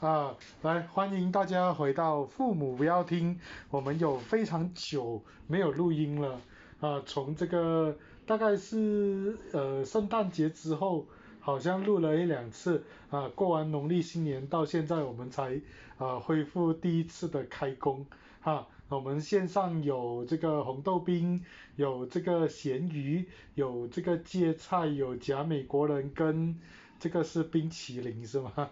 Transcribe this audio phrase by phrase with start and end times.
[0.00, 3.38] 啊，来欢迎大家回到父母不要听，
[3.70, 6.40] 我们有非常久没有录音了。
[6.80, 7.96] 啊，从这个
[8.26, 11.06] 大概是呃圣诞节之后，
[11.40, 12.84] 好像录了一两次。
[13.10, 15.60] 啊，过完农历新年到现在我们才
[15.98, 18.06] 啊恢复第一次的开工。
[18.40, 21.44] 哈，我们线上有这个红豆冰，
[21.76, 26.58] 有这个咸鱼，有这个芥菜，有假美国人跟
[26.98, 28.70] 这个是冰淇淋是吗？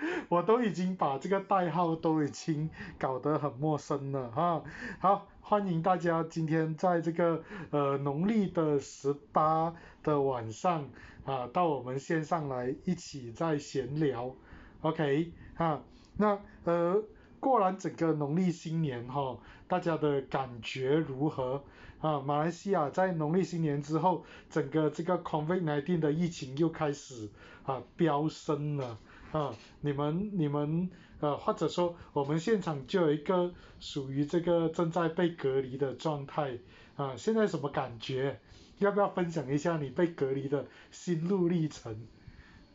[0.28, 4.62] 我都已经把这个代号都已经搞得很陌生了哈。
[4.98, 10.88] 好，欢迎大家今天在这个呃农历的十八的晚上
[11.24, 14.34] 啊，到我们线上来一起在闲聊
[14.82, 15.82] ，OK 哈。
[16.16, 17.02] 那呃
[17.38, 21.62] 过完整个农历新年哈，大家的感觉如何
[22.00, 22.20] 啊？
[22.20, 27.28] 马来西亚在农历新年之后，整个这个 COVID-19 的疫情又开始
[27.64, 28.98] 啊飙升了。
[29.32, 36.58] 啊，你们你们呃，或者说我们现场就有一个属于这个正在被隔离的状态
[36.96, 38.40] 啊，现在什么感觉？
[38.78, 42.06] 要不要分享一下你被隔离的心路历程？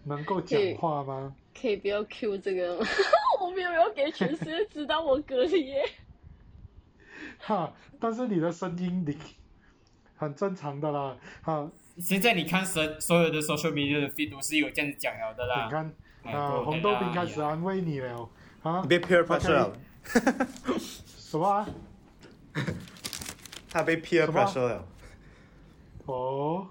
[0.03, 1.35] 能够讲话吗？
[1.59, 2.85] 可以不要 Q 这个吗？
[3.41, 5.83] 我没有要给全世界知道我隔离耶。
[7.39, 9.17] 哈，但是你的声音你
[10.15, 11.69] 很正常的啦，哈。
[11.97, 15.65] 现在你看所所有的 social media 的 feed 都是有这样子讲了的啦。
[15.65, 15.93] 你看。
[16.25, 18.29] 啊，红豆冰开始安慰你了，
[18.63, 19.77] 啊，你被 peer pressure 了，
[20.77, 21.65] 什么？
[23.69, 24.85] 他被 peer pressure 了。
[26.05, 26.67] 哦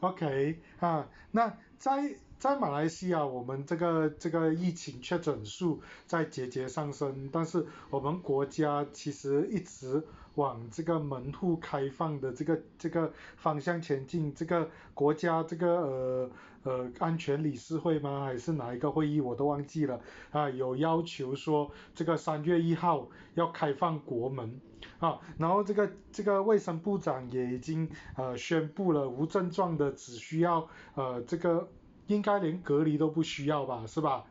[0.00, 10.02] ，OK，啊，那在在马来西亚，我们这个这个疫情确诊数在节节上升，但是我们国家其实一直。
[10.36, 16.30] 往这个门户开放的这个这个方向前进，这个国家这个呃
[16.66, 18.24] 呃安全理事会吗？
[18.24, 20.00] 还是哪一个会议我都忘记了
[20.32, 20.50] 啊？
[20.50, 24.60] 有要求说这个三月一号要开放国门
[24.98, 31.68] 啊，然后这个这个卫生部长也已经呃宣布了，无症状的只需要呃这个
[32.08, 34.24] 应该连隔离都不需要吧，是吧？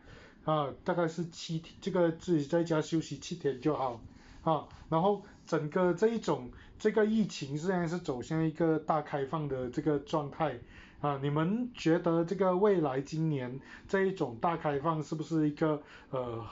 [0.44, 4.02] 啊，大概是七天，这个自己在家休息七天就好。
[4.44, 10.60] 啊，然后整个这一种这个疫情虽然是走向一个大开放的这个状态
[11.02, 16.46] 啊，你们觉得这个未来今年这一种大开放是不是一个呃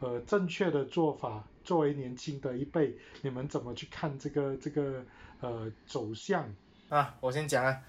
[0.00, 1.42] 呃正确的做法？
[1.64, 5.02] 作为年轻的一辈，你们怎么去看这个这个
[5.40, 6.46] 呃走向？
[6.90, 7.80] 啊，我先讲啊。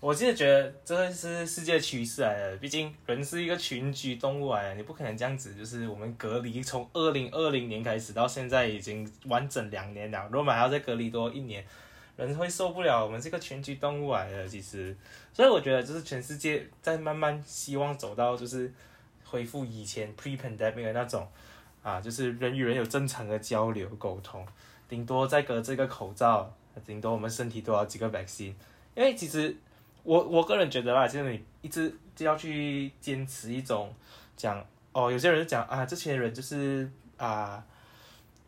[0.00, 11.66] 我现在觉得这是世界趋势来的，毕竟人是一个群居动物来的，你不可能这样子，就是我们隔离从二零二零年开始到现在已经完整两年了，如果还要再隔离多一年，
[12.18, 13.02] 人会受不了。
[13.02, 14.94] 我们这个群居动物来的，其实，
[15.32, 18.70] 所以我觉得就是全世界在慢慢希望走到就是
[19.24, 21.26] 恢复以前 pre-pandemic 的那种
[21.82, 24.46] 啊，就是人与人有正常的交流沟通，
[24.86, 28.52] 顶多再隔这个口罩，顶多我们身体多少几个 vaccine，
[28.94, 29.56] 因为其实。
[30.04, 33.92] 我我个人觉得啦，就是你一直就要去坚持一种
[34.38, 37.62] 讲哦，有些人就讲啊，这些人就是啊，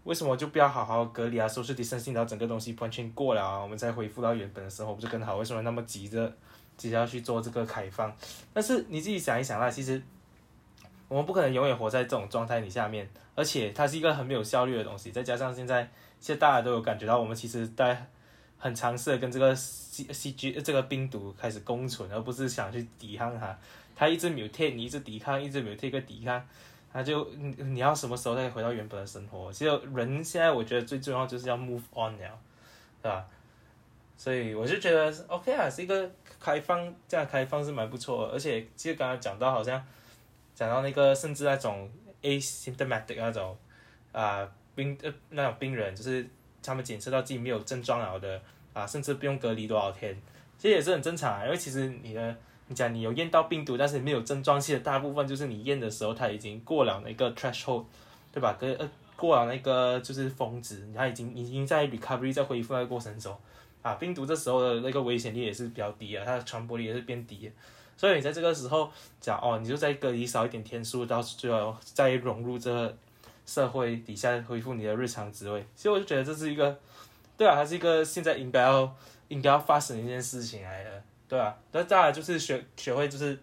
[0.04, 5.36] 为什么就不要好好隔离啊，收拾第三性，然后整个东西完全过了啊，我们再恢复到原本的生活不就更好？
[5.36, 6.32] 为什么那么急着
[6.76, 8.14] 急着要去做这个开放？
[8.52, 10.02] 但是你自己想一想啦，其实
[11.08, 15.90] 我们不可能永远活在这种状态你下面，而且它是一个很没有效率的东西，再加上现在
[16.20, 18.06] 现在大家都有感觉到，我们其实在。
[18.62, 23.58] 很尝试的跟这个 C C G 这个病毒开始共存，而不是想去抵抗它。
[23.96, 26.46] 它一直 mutate，你一直抵抗，一直 mutate 一个抵抗，
[26.92, 29.52] 它就你你要什么时候再回到原本的生活？
[29.52, 32.38] 其实人现在我觉得最重要就是要 move on 了，
[33.02, 33.26] 对吧？
[34.16, 38.34] 所以我就觉得 OK 啊，是一个开放这样开放是蛮不错的。
[38.34, 39.84] 而且其实刚刚讲到好像
[40.54, 41.90] 讲到那个甚至那种
[42.22, 43.56] asymptomatic 那种
[44.12, 46.28] 啊病呃那种病人就是。
[46.62, 48.38] 他们检测到自己没有症状了的
[48.74, 50.14] 啊，甚至不用隔离多少天，
[50.58, 51.44] 其实也是很正常啊。
[51.46, 52.36] 因为其实你的，
[52.70, 57.84] 你讲你有验到病毒，但是没有症状，其实大部分就是你验的时候它已经过了那个 threshold，
[58.32, 58.56] 对吧？
[58.58, 63.36] 跟呃过了那个就是峰值，它已经已经在 recovery 在恢复那个过程中
[63.82, 67.52] 啊，病毒这时候的那个危险率也是比较低啊，它的传播力也是变低，
[67.96, 68.90] 所以你在这个时候
[69.20, 72.96] 讲哦，你就在隔离少一点天数，到最后再融入这个。
[73.46, 76.78] 社会底下恢复你的日常职位，其实我就觉得这是一个，
[77.36, 78.96] 对啊，它是一个现在应该要
[79.26, 83.38] 应该要发生的一件事情来的，对啊，那再来就是学学会就是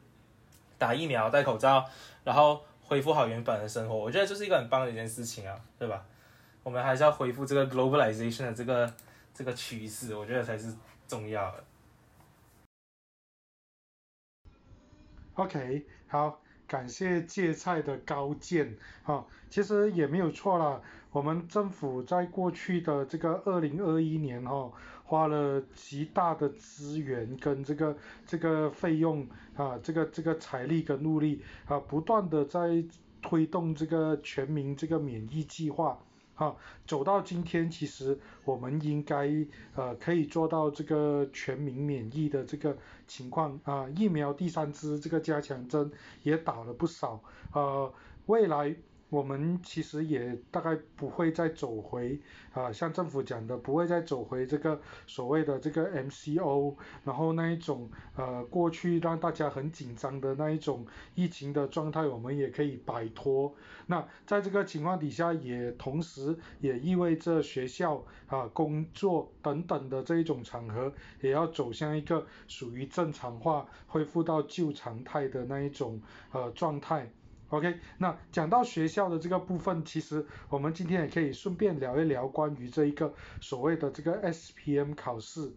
[0.77, 1.89] 打疫苗、戴口罩，
[2.25, 6.05] 然后恢复好原本的生活，我觉得这是一个很棒的一件事情啊，对吧？
[6.63, 8.93] 我们还是要恢复这个 globalization 的这个
[9.33, 10.75] 这个趋势，我觉得才是
[11.07, 11.63] 重要的。
[15.35, 16.41] OK，好。
[16.67, 18.75] 感谢芥菜的高见
[19.05, 20.81] 啊，其实也没有错啦。
[21.11, 24.69] 我们政府在过去的这个二零二一年哈，
[25.07, 27.95] 花了极大的资源跟这个
[28.25, 29.25] 这个费用
[29.55, 32.83] 啊，这个这个财力跟努力啊，不断的在
[33.21, 35.97] 推动这个全民这个免疫计划。
[36.35, 36.55] 啊，
[36.85, 39.33] 走到今天，其实我们应该
[39.75, 42.77] 呃可以做到这个全民免疫的这个
[43.07, 45.89] 情况啊，疫苗第三支这个加强针
[46.21, 47.91] 也打了不少，呃，
[48.25, 48.75] 未来。
[49.09, 52.19] 我们其实也大概不会再走回
[52.51, 56.75] 啊，像政府讲的，不会再走回这个所谓的这个 MCO，
[57.05, 63.55] 然后那一种呃过去让大家很紧张的那一种疫情的状态，我们也可以摆脱。
[63.85, 76.01] 那在这个情况底下，也同时也意味着学校啊、工作等等的这一种场合，也要走向一个属于正常化、恢复到旧常态的那一种
[76.33, 77.09] 呃状态。
[77.49, 85.53] OK，那讲到学校的这个部分，其实我们今天也可以顺便聊一聊关于这一个所谓的这个 SPM 考试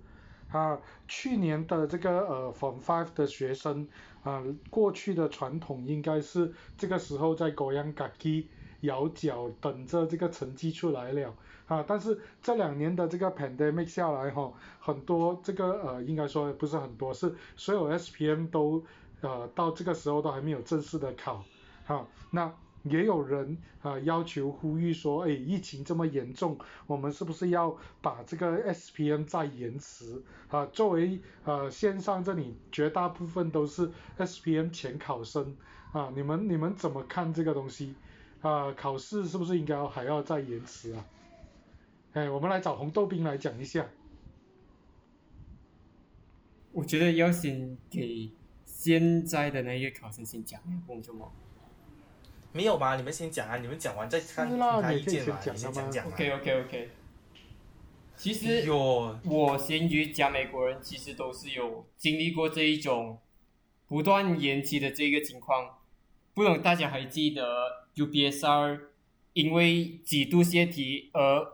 [0.52, 0.78] 啊，
[1.08, 3.88] 去年的这个呃 Form Five 的学生
[4.22, 4.40] 啊，
[4.70, 8.46] 过去的传统应该是这个时候在高阳嘎基
[8.82, 11.34] 摇脚等着这个成绩出来了
[11.66, 18.84] 啊，但是这两年的这个 Pandemic 下来哈，很多这个呃应该说不是很多，是所有 SPM 都
[19.22, 21.44] 呃到这个时候都还没有正式的考。
[21.90, 22.54] 好，那
[22.84, 26.56] 也有人啊要求呼吁说，哎，疫情这么严重，
[26.86, 30.22] 我们是不是要把这个 SPM 再延迟？
[30.50, 35.56] 啊，作为呃线上这里绝大部分都是 SPM 前考生
[35.90, 37.96] 啊，你们你们怎么看这个东西？
[38.40, 41.04] 啊，考试是不是应该还要再延迟啊？
[42.12, 43.84] 哎，我们来找红豆冰来讲一下。
[46.70, 48.30] 我觉得要先给
[48.64, 51.32] 现在的那个考生先讲，公众么？
[52.52, 52.96] 没有吧？
[52.96, 56.90] 你们先讲啊，你们讲完再看他意见嘛，你先讲讲 OK OK OK。
[58.16, 63.18] 其实我咸鱼加美国人其实都是有经历过这一种
[63.86, 65.78] 不断延期的这个情况。
[66.34, 68.80] 不懂大家还记得 UBSR
[69.32, 71.46] 因为几度泄题而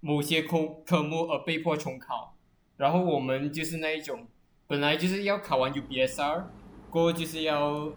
[0.00, 2.36] 某些科科目而被迫重考，
[2.76, 4.26] 然后我们就是那一种
[4.66, 6.44] 本来就是要考完 UBSR
[6.90, 7.92] 过后就是要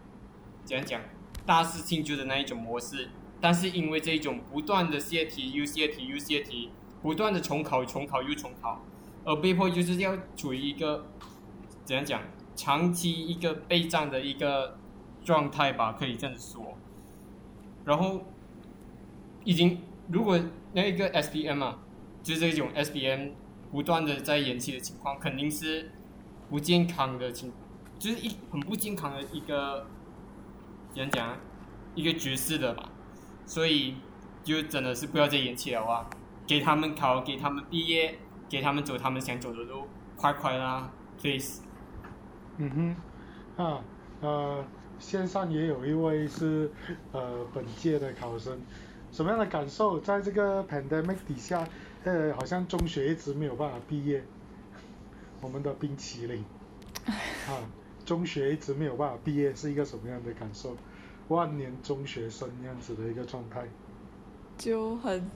[0.64, 1.00] 怎样讲？
[1.46, 3.08] 大肆庆祝的那一种模式，
[3.40, 6.70] 但是因为这一种不断的泄题又泄题又泄题，
[7.00, 8.84] 不断的重考重考又重考，
[9.24, 11.06] 而被迫就是要处于一个
[11.84, 12.22] 怎样讲，
[12.56, 14.76] 长期一个备战的一个
[15.24, 16.76] 状态吧，可以这样子说。
[17.84, 18.24] 然后
[19.44, 20.40] 已经如果
[20.72, 21.78] 那一个 S B M 啊，
[22.24, 23.28] 就是这种 S B M
[23.70, 25.92] 不断的在延期的情况，肯定是
[26.50, 27.52] 不健康的情，
[28.00, 29.86] 就是一很不健康的一个。
[30.96, 31.36] 讲讲
[31.94, 32.88] 一个局势的吧，
[33.44, 33.96] 所以
[34.42, 36.08] 就真的是不要再延期了哇！
[36.46, 40.90] 给他们考，给他们毕业，给他们走他们想走的路，快快啦
[41.20, 41.60] ，please。
[42.56, 42.96] 嗯
[43.56, 43.84] 哼，啊
[44.22, 44.64] 呃，
[44.98, 46.72] 线上也有一位是
[47.12, 48.58] 呃本届的考生，
[49.12, 50.00] 什么样的感受？
[50.00, 51.68] 在这个 pandemic 底下，
[52.04, 54.24] 呃，好像中学一直没有办法毕业，
[55.42, 56.42] 我们的冰淇淋，
[57.04, 57.60] 啊。
[58.06, 60.74] 中学一直没有办法毕业是一个什么样的感受？
[61.28, 63.66] 万年中学生那样子的一个状态，
[64.56, 65.28] 就很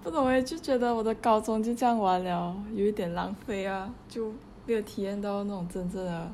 [0.00, 4.32] 不懂诶，就觉得我的高中就这样完了，有一点浪费啊，就
[4.64, 6.30] 没有体验到那种真正的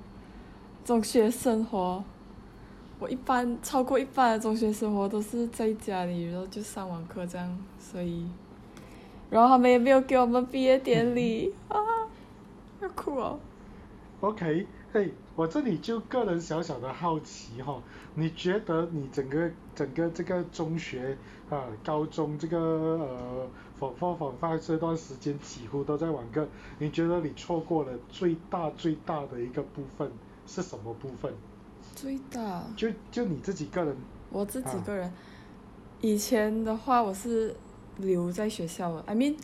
[0.85, 2.05] 中学生活。
[2.99, 8.29] 我一般超过一半的中学生活都是在家里，然后就上网课这样，所以，
[9.31, 11.79] 然后他们也没有给我们毕业典礼啊，
[12.83, 13.41] 要哭哦。
[14.21, 15.15] OK，嘿。
[15.39, 17.81] 我这里就个人小小的好奇哈，
[18.17, 21.17] 你觉得你整个整个这个中学
[21.49, 23.47] 啊、高中这个呃，
[23.79, 26.45] 仿仿仿发这段时间几乎都在网课，
[26.81, 30.11] 你觉得你错过了最大最大的一个部分
[30.45, 31.33] 是什么部分？
[31.95, 32.65] 最大？
[32.77, 33.97] 就就你自己个人。
[34.31, 35.13] 我自己个人，
[36.01, 37.55] 以前的话我是
[37.99, 39.37] 留在学校的，I mean，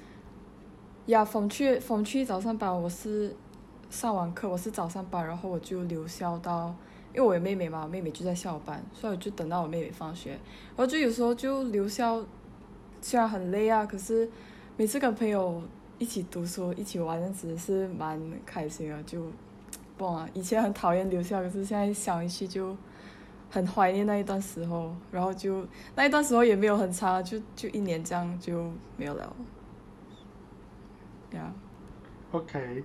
[1.06, 3.36] 呀，风去风去早上班我是。
[3.90, 6.74] 上完课我是早上班，然后我就留校到，
[7.14, 12.24] 因为我有妹妹嘛，我妹妹就在校班，所以我就等到我妹妹放学，然后就有时候就留校，
[13.00, 14.28] 虽然很累啊，可是
[14.76, 15.62] 每次跟朋友
[15.98, 19.26] 一起读书、一起玩，子是蛮开心的，就，
[19.96, 22.76] 不啊，以前很讨厌留校，可是现在想一起就
[23.48, 25.64] 很怀念那一段时候，然后就
[25.94, 29.36] 那一段时候也没有很长，就就一年这样就没有了，
[31.32, 31.52] 呀
[32.32, 32.82] ，OK，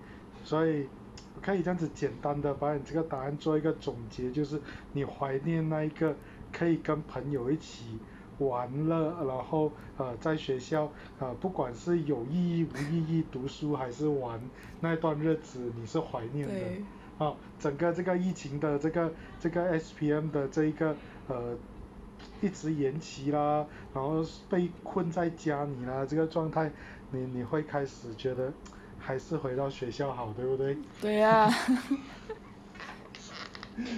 [0.50, 0.88] 所以。
[1.36, 4.60] 我可以这样子简单的把你这个答案做一个总结，就是
[4.91, 6.13] 你怀念那一个
[6.51, 7.98] 可以跟朋友一起
[8.39, 14.41] 玩乐，然后呃在学校呃不管是有意义无意义读书还是玩
[14.82, 17.25] 那段日子，你是怀念的。
[17.25, 20.96] 啊，整个这个疫情的这个这个 SPM 的这一个
[21.29, 21.56] 呃
[22.41, 26.70] 一直延期啦，然后被困在家里啦这个状态，
[27.12, 28.51] 你你会开始觉得
[29.09, 30.77] 还是回到学校好，对不对？
[31.01, 31.51] 对呀。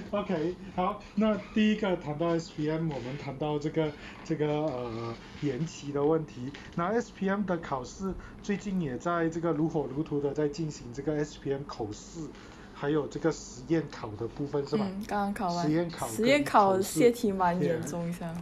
[0.10, 3.92] OK，好，那第一个谈到 SPM，我们谈到这个
[4.24, 6.50] 这个呃延期的问题。
[6.76, 12.22] 那 SPM 的考试最近也在这个如火如荼的在进行这个 SPM 口试。
[12.74, 14.86] 还有这个实验考的部分是吧？
[14.88, 15.68] 嗯，刚刚考完。
[15.68, 16.08] 实验考。
[16.08, 18.34] 实验考泄题蛮严重一下。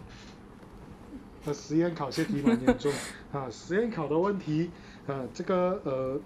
[1.45, 2.93] 呃，实验考泄题蛮严重
[3.33, 4.69] 啊，实验考的问题
[5.07, 6.19] 啊，这个呃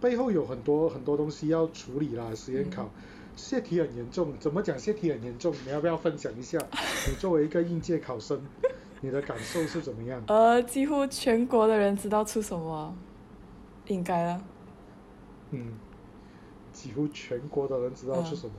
[0.00, 2.34] 背后有很多很多东西要处理啦。
[2.34, 2.88] 实验考
[3.36, 5.54] 泄题很严重，怎么讲泄题很严重？
[5.64, 6.58] 你要不要分享一下？
[7.08, 8.40] 你作为一个应届考生，
[9.00, 10.22] 你的感受是怎么样？
[10.28, 12.96] 呃，几乎全国的人知道出什么，
[13.86, 14.42] 应该啊。
[15.50, 15.72] 嗯。
[16.72, 18.54] 几乎全国的人知道出什么，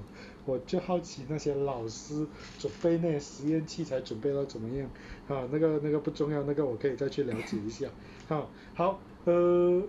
[0.45, 2.27] 我就好奇那些老师
[2.59, 4.87] 准备那些实验器材准备到怎么样
[5.27, 5.47] 啊？
[5.49, 7.87] 那个那个不重要，那个我可以再去了解一下。
[8.29, 8.45] 啊，
[8.75, 9.81] 好，呃，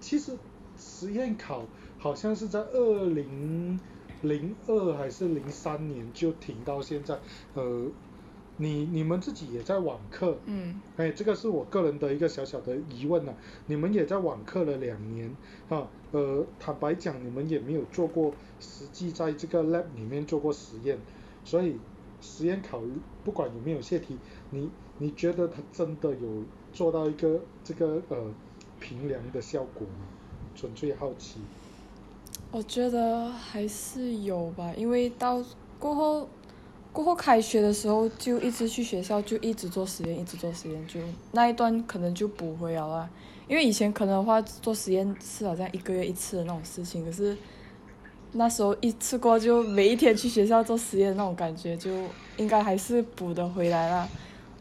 [0.00, 0.32] 其实
[0.76, 1.64] 实验考
[1.98, 3.80] 好像是在二零
[4.22, 7.18] 零二还是零三年就停到现在，
[7.54, 7.86] 呃。
[8.58, 13.34] 你你们自己也在网课，嗯，哎，这个是我个人的一个小小的疑问呐。
[13.66, 15.30] 你们也在网课了两年，
[15.68, 20.98] 啊，呃，坦白讲，你们也没有做过实际在这个 lab 里面做过实验，
[21.44, 21.76] 所以
[22.22, 22.80] 实验考
[23.22, 24.16] 不管有没有泄题，
[24.48, 28.32] 你你觉得他真的有做到一个这个呃
[28.80, 30.06] 平凉的效果吗？
[30.54, 31.40] 纯粹好奇。
[32.50, 35.42] 我觉得还是有吧，因为到
[35.78, 36.28] 过后。
[36.92, 40.98] 过后开学的时候就一直去学校，就一直做实验，一直做实验，就
[41.32, 43.10] 那一段可能就补回了啦。
[43.46, 47.36] 因为以前可能的话做实验是好像一个月一次的那种事情，可是
[48.32, 51.90] 那时候一次过就每一天去学校做实验那种感觉，就
[52.38, 54.08] 应该还是补得回来了。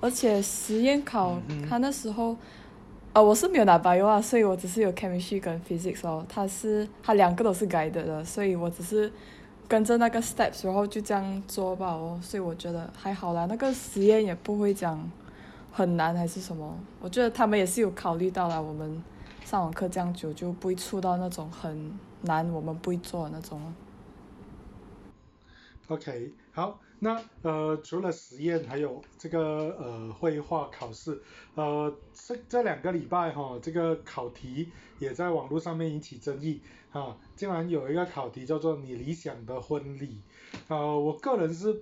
[0.02, 2.36] 而且实验考他那时候，
[3.16, 9.12] 呃，我是没有拿 bio 啊，所以我只是有 chemistry 跟 physics 哦，他是他两个都是 guide 的，所以我只是。
[9.68, 15.12] 跟着那个 steps，然后就这样做吧哦，所以我觉得还好啦，那个实验也不会讲
[15.72, 19.04] 很难还是什么，我觉得他们也是有考虑到了，我们
[19.44, 21.92] 上网课这样久就不会触到那种很
[22.22, 23.60] 难我们不会做的那种。
[25.88, 26.80] OK，好。
[27.00, 31.22] 那呃，除了实验，还有这个呃绘画考试，
[31.56, 36.62] 呃这这两个礼拜哈，这个考题也在网络上面引起争议
[36.92, 40.22] 啊，竟然有一个考题叫做你理想的婚礼，
[40.70, 41.82] 呃，我个人是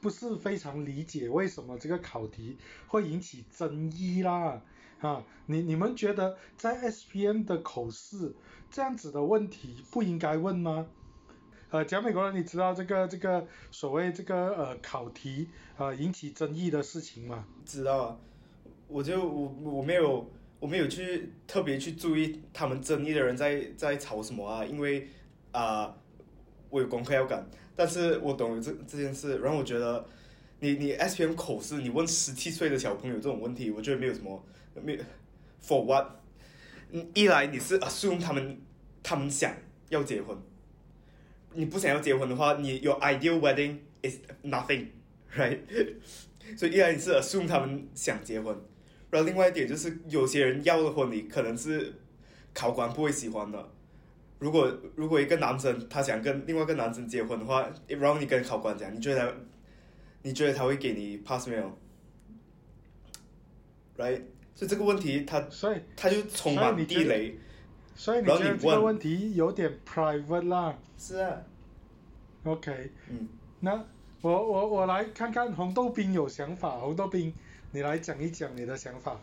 [0.00, 4.60] 不是非常理解为什么这个考题会引起争议啦？
[5.00, 8.34] 啊，你你们觉得在 SPM 的口试
[8.70, 10.86] 这样子的问题不应该问吗？
[11.70, 17.44] 呃，讲美国人，你知道这个这个所谓这个呃考题呃引起争议的事情吗？
[17.64, 18.16] 知道啊，
[18.88, 25.06] 我就我我没有我没有去特别去注意他们争议的人在在吵什么啊，因为
[25.52, 25.94] 啊
[26.70, 30.04] 我有功课要赶，但是我懂这这件事，然后我觉得
[30.58, 34.98] 你你 S P M 口试，你问十七岁的小朋友这种问题，我觉得没有什么没
[35.64, 36.08] For what？
[37.14, 38.60] 一来你是 assume 他们
[39.04, 39.54] 他们想
[39.88, 40.36] 要结婚。
[41.54, 45.58] 你不想要结婚的话，你有 ideal wedding is nothing，right？
[46.56, 48.56] 所以依然你是 assume 他们想结婚，
[49.10, 51.92] 然后另外一点就是有些人要的婚礼可能是
[52.54, 53.68] 考官不会喜欢的。
[54.38, 59.36] 如果如果一个男生他想跟另外一个男生结婚的话，然后你跟考官讲，你觉得
[60.22, 61.78] 你觉得他会给你 pass 没有
[63.98, 64.22] ？right？
[64.54, 67.38] 所以这个问题他所以他就充满地雷。
[68.00, 70.74] 所以你觉得这个问题有点 private 啦？
[70.96, 71.42] 是啊。
[72.44, 72.90] OK。
[73.10, 73.28] 嗯。
[73.60, 73.84] 那
[74.22, 77.30] 我我我来看看红豆冰有想法，红豆冰，
[77.72, 79.20] 你来讲一讲你的想法。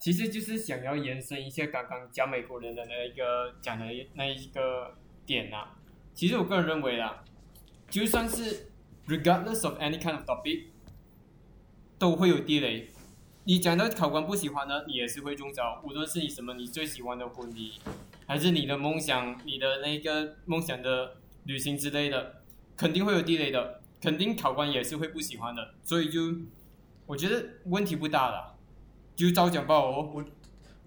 [0.00, 4.92] 其实就是想要延伸一下刚刚讲美国人的那一个讲的那一个
[5.24, 5.78] 点啊。
[6.12, 7.22] 其实我个人认为啦，
[7.88, 8.66] 就算是
[9.06, 10.64] regardless of any kind of topic，
[11.96, 12.88] 都会有地雷。
[13.44, 15.82] 你讲到考官不喜欢的，你也是会中招。
[15.82, 17.72] 无论是你什么你最喜欢的婚礼，
[18.26, 22.42] 还是你的梦想、你的那个梦想的旅行之类的，
[22.76, 25.74] 肯定会有地雷的，肯定考官也是会不喜欢的。
[25.82, 26.20] 所以就
[27.06, 28.58] 我觉得问题不大了，
[29.16, 29.80] 就照讲吧。
[29.80, 30.22] 我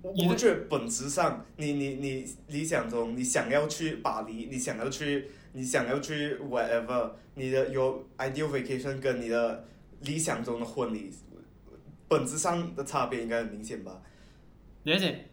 [0.03, 9.65] 我觉得本质上，你你你理想中，你想要去巴黎，你想要去，你想要去 whatever，你的有 ideal vacation 跟你的
[10.01, 11.09] 理想中的婚礼，
[12.07, 14.01] 本质上的差别应该很明显吧？
[14.85, 15.29] 而且，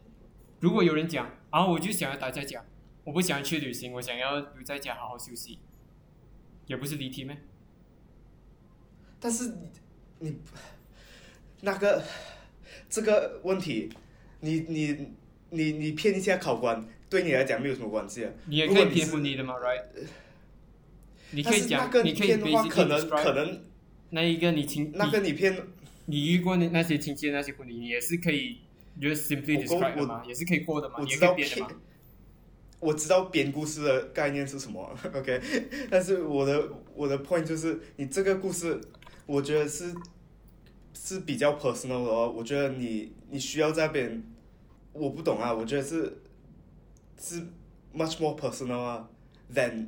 [0.61, 2.65] 如果有人讲，啊，我就想要待在家，
[3.05, 5.59] 我不想去旅行，我想要留在家好好休息，
[6.67, 7.37] 也不是离题吗？
[9.19, 9.71] 但是你
[10.21, 10.37] 你
[11.61, 12.05] 那个
[12.89, 13.91] 这个问题。
[14.43, 15.09] 你你
[15.51, 18.33] 你你骗一下考官，对你来讲没有什么关系啊。
[18.47, 19.85] 你也可以骗婚礼的嘛，right？
[21.33, 23.63] 你可以讲，你可以骗的话，可能可能
[24.09, 25.55] 那一个你亲，那个你骗，
[26.11, 28.59] 你遇过那那些亲戚那些婚礼，你也是可以
[29.01, 31.49] ，just simply describe 嘛，也是可以过的嘛，我知道骗，
[32.81, 35.41] 我知道编故事的概念是什么， OK？
[35.91, 38.81] 但是我的我的 point 就是，你这个故事，
[39.27, 39.95] 我觉得是。
[40.93, 44.23] 是比较 personal 的哦，我觉得你你需要在编，
[44.93, 46.21] 我不懂啊，我觉得是
[47.19, 47.41] 是
[47.95, 49.09] much more personal 啊
[49.55, 49.87] ，than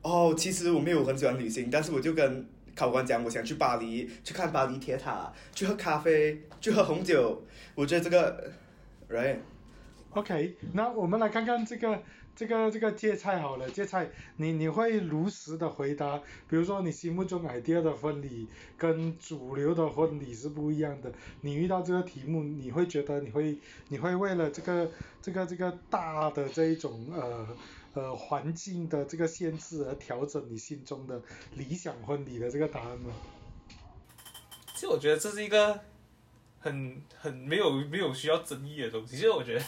[0.00, 7.42] 哦，其实我没有很喜欢旅行，但是我就跟考官讲，我想去巴黎，去看巴黎铁塔，去喝咖啡，去喝红酒，
[7.74, 8.50] 我觉得这个
[9.08, 12.02] ，right？OK，那我们来看看这个。
[12.36, 21.12] 这个这个芥菜好了，芥菜，你你会如实的回答，比如说你心目中 idea 的婚礼跟主流的婚礼是不一样的，
[21.42, 24.90] 你遇到这个题目，你会觉得你会你会为了这个
[25.22, 27.46] 这个这个大的这一种呃
[27.94, 31.20] 呃环境的这个限制而调整你心中的
[31.54, 33.12] 理想婚礼的这个答案吗？
[34.74, 35.80] 其实我觉得这是一个。
[36.64, 39.62] 很很没有没有需要争议的东西，其实我觉得，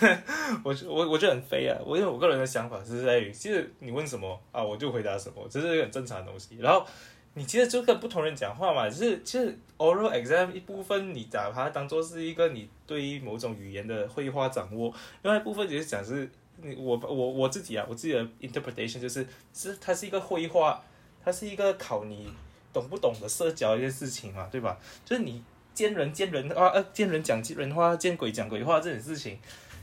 [0.62, 1.74] 我我我觉得很飞啊。
[1.82, 6.58] 我因为我个人的想法是在于，其实你问什么啊，我就回答什么，这是一个很正常的东西。
[6.58, 6.86] 然后
[7.32, 16.30] 你其实就跟不同人讲话嘛，就是其实 oral exam 一部分你把它当做是一个你对于某种语言的绘画掌握，另外一部分就是讲是
[16.76, 20.82] 我我我自己啊，我自己的 interpretation 就是是它是一个绘画，
[21.24, 22.28] 它是一个考你
[22.72, 24.78] 懂不懂的社交一件事情嘛，对吧？
[25.04, 25.42] 就是你。
[25.74, 29.36] 见人见人啊，呃，见人讲人话，见鬼讲鬼话这种事情，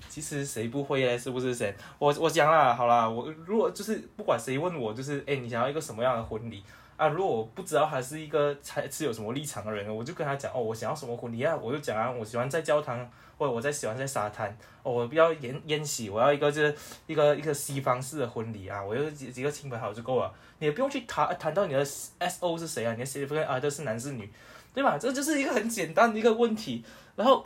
[0.08, 1.18] 其实谁不会嘞？
[1.18, 1.76] 是不是谁？
[2.00, 6.64] 我我讲啦，好啦，我如果就是不管谁问我，就是哎，你想要一个什么样的婚礼
[6.96, 7.10] 啊？
[7.10, 11.54] 如果我不知道他是一个才持有什么立场的人，我就跟他讲哦，我想要什么婚礼啊？
[11.58, 16.76] 我就讲啊，我喜欢在教堂，或我在喜欢在沙滩，哦，我不要宴宴席，我要一个就是
[17.08, 21.84] 一个一个西方式的婚礼啊，我有几几个亲朋好友就够了，你也不用去谈谈到你的
[22.20, 24.32] S O 是谁啊，你的 C F 啊都是男是女。
[24.74, 24.98] 对吧？
[24.98, 26.82] 这就是一个很简单的一个问题。
[27.18, 27.44] 然后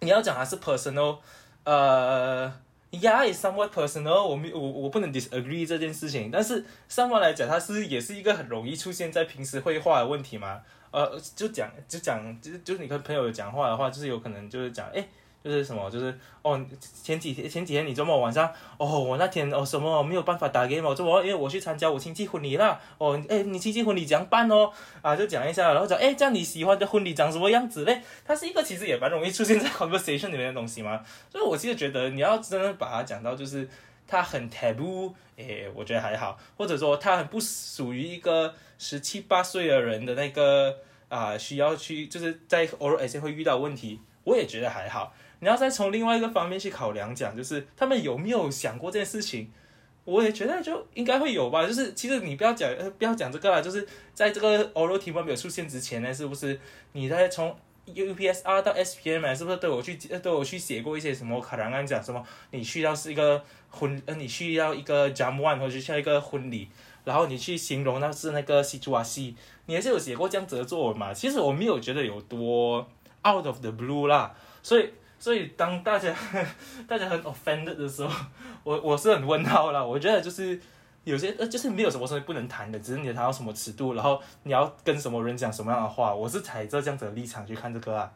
[0.00, 1.18] 你要讲还是 personal，
[1.62, 2.52] 呃
[2.90, 4.26] ，Yeah，is somewhat personal。
[4.26, 6.32] 我们我我不能 disagree 这件事情。
[6.32, 10.62] 但是上方来讲，它是也是一个很容易出现在平时绘画的问题嘛。
[10.92, 15.04] 呃，就讲就讲，就是就是你跟朋友讲话的话，就是有可能就是讲，哎。
[15.44, 16.64] 就是什么，就是哦，
[17.02, 24.70] 前几天前几天你周末晚上，哦，我那天哦什么没有办法打给我，周末因为我去参加我亲戚婚礼啦，哦，哎，你亲戚婚礼怎样办哦？
[25.02, 28.02] 啊，就讲一下，然后讲，哎，这样你喜欢的婚礼长什么样子嘞？
[28.24, 33.68] 它是一个其实也蛮容易出现在 conversation 里面的东西嘛，所以我其实觉得你要真的把它讲到就是
[34.06, 40.76] 它很 taboo，哎，我觉得还好，或者说它很不属于一个十七八岁的人的那个
[41.08, 45.14] 啊需要去就是在偶尔而且会遇到问题，我也觉得还好。
[45.38, 49.48] 你要再从另外一个方面去考量讲，就是他们有没有想过这件事情？
[50.04, 51.64] 我也觉得就应该会有吧。
[51.64, 53.60] 就是其实你不要讲，呃不要讲这个啦。
[53.60, 56.58] 就是在这个 oral 题目没有出现之前呢，是不是
[56.90, 62.24] 你在从 UPSR 到 SPM 是不是都有去都有去写过一些什么考量案讲什么？
[62.50, 66.68] 你去到是一个婚，呃，你去到一个 jam one 或者去一个婚礼，
[67.04, 69.34] 然后你去形容那是那个 situation，
[69.66, 71.12] 你还是有写过这样子的作文嘛？
[71.12, 72.78] 其实我没有觉得有多
[73.26, 74.90] out of the blue 啦，所以。
[75.22, 76.12] 所以当大家
[76.88, 78.12] 大家很 offended 的时候，
[78.64, 79.80] 我我是很问号啦。
[79.80, 80.60] 我觉得就是
[81.04, 86.12] 有些呃，就是没有什么东西不能谈的，只是你谈到什么尺度，然后你要跟什么人讲什么样的话。
[86.12, 88.12] 我是踩着这样子的立场去看这个啊。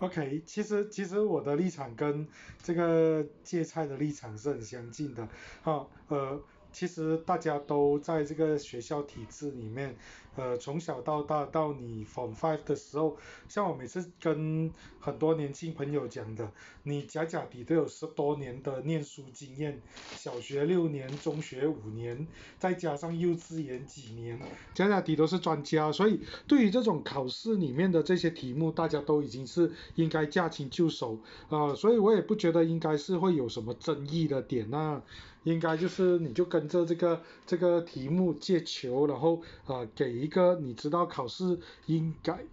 [0.00, 2.28] OK，其实其实我的立场跟
[2.62, 5.26] 这个芥菜的立场是很相近的。
[5.62, 6.38] 好，呃，
[6.72, 9.96] 其实大家都在这个学校体制里面。
[10.36, 13.16] 呃，从小到大到你 Form Five 的时候，
[13.48, 16.52] 像我每次跟很多年轻朋友讲的，
[16.84, 19.82] 你假假底都有十多年的念书经验，
[20.14, 22.24] 小学六年，中学五年，
[22.56, 24.38] 再加上幼稚园几年，
[24.74, 35.02] 假假底都是专家，所以对于这种考试里面的这些题目，大家都已经是应该驾轻就熟啊，所以我也不觉得应该是会有什么争议的点那。
[35.48, 42.44] 应该就是你就跟着这个这个题目借球，然后呃给一个你知道考试应该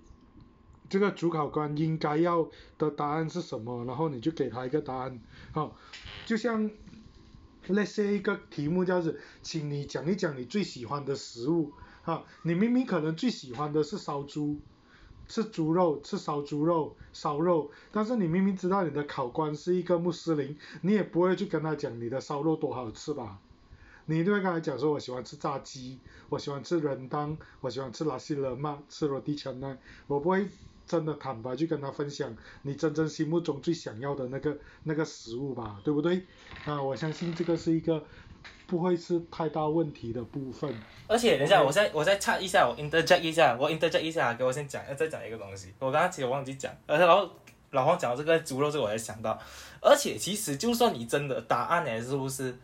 [0.90, 5.20] 这个主考官应该要的答案是什么，然后你就给他一个答案，
[5.52, 5.76] 好，
[6.26, 6.72] 就像
[7.68, 14.58] 那些一个题目叫做，请你讲一讲你最喜欢的食物，啊，你明明可能最喜欢的是烧猪，
[15.28, 23.40] 吃猪肉，吃烧猪肉，烧肉，但是你明明知道你的考官是一个穆斯林，你也不会去跟他讲你的烧肉多好吃吧？
[24.06, 30.48] 你一定会跟他讲说，我喜欢吃炸鸡，我喜欢吃人当，我喜欢吃拉西勒曼，吃罗地枪呢，我不会。
[30.88, 36.28] 真的坦白去跟他分享你真正心目中最想要的那个那个食物吧，对不对？
[36.64, 38.04] 啊，我相信这个是一个
[38.68, 40.74] 不会是太大问题的部分。
[41.08, 45.74] 而且等一下，我再我再插一下，我 interject 一下，我 interject 一下，给我先讲，要再讲一个东西。
[45.80, 47.30] 我刚刚其实忘记讲，而且然后
[47.72, 49.40] 老黄讲到这个猪肉，这个我才想到。
[49.82, 52.58] 而且其实就算你真的答案呢，是不是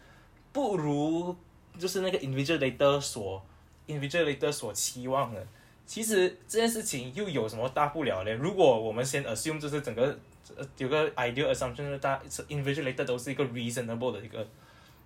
[0.51, 1.35] 不如
[1.77, 3.43] 就是那个 invigilator 所
[3.87, 5.45] invigilator 所期望的？
[5.85, 8.31] 其实这件事情又有什么大不了呢？
[8.33, 10.17] 如果我们先 assume 就是整个
[10.77, 14.47] 有个 ideal assumption，大 invigilator 都是一个 reasonable 的一个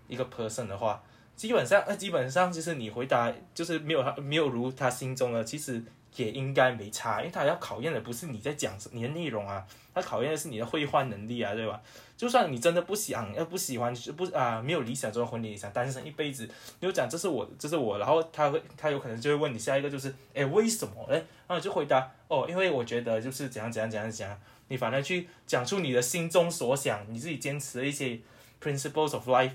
[0.07, 1.01] 一个 person 的话，
[1.35, 5.83] 基本上呃基本上就是你回答就是没有他没有如他心中的，其实
[6.15, 11.81] 也应该没差，因为他要考验的不是你在讲你的内容啊，他考验的是你的绘画能力啊，对吧？
[12.15, 21.05] 就算你真的不想，要不喜欢，不啊，没有理想中的婚礼，想单身一辈子，你就讲这是我，这是我，然后他会，他有可能就会问你下一个就是，哎，为什么？
[21.09, 21.15] 哎，
[21.45, 24.39] 然后就回答，哦，因为我觉得就是怎样怎样怎样怎样，
[24.69, 28.17] 你反而去讲出你的心中所想，你自己坚持的一些
[28.63, 29.51] principles of life，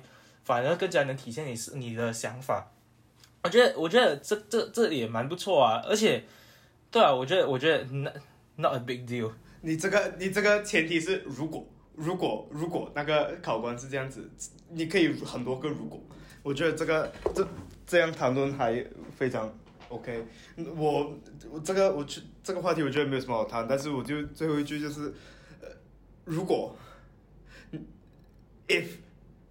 [0.51, 2.73] 反而更加能体现你是你的想法。
[3.45, 6.25] 我觉得，我觉得这这这也蛮不错啊，而且，
[6.91, 8.17] 对啊，我觉得，我觉得 not
[8.57, 9.31] not a big deal。
[9.61, 11.65] 你这个，你这个前提是如果。
[11.97, 14.27] 如果如果那个考官是这样子，
[14.71, 16.01] 你可以很多个如果，
[16.43, 17.47] 我觉得这个这
[17.87, 18.83] 这样谈论还
[19.15, 19.53] 非常
[19.89, 20.25] OK。
[20.77, 21.15] 我
[21.51, 25.13] 我这个我去这个话题我觉得没有什么好谈，但是我就最后一句就是，
[25.61, 25.69] 呃，
[26.25, 26.75] 如果
[28.67, 28.87] ，if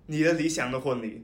[0.09, 1.23] 你的理想的婚礼，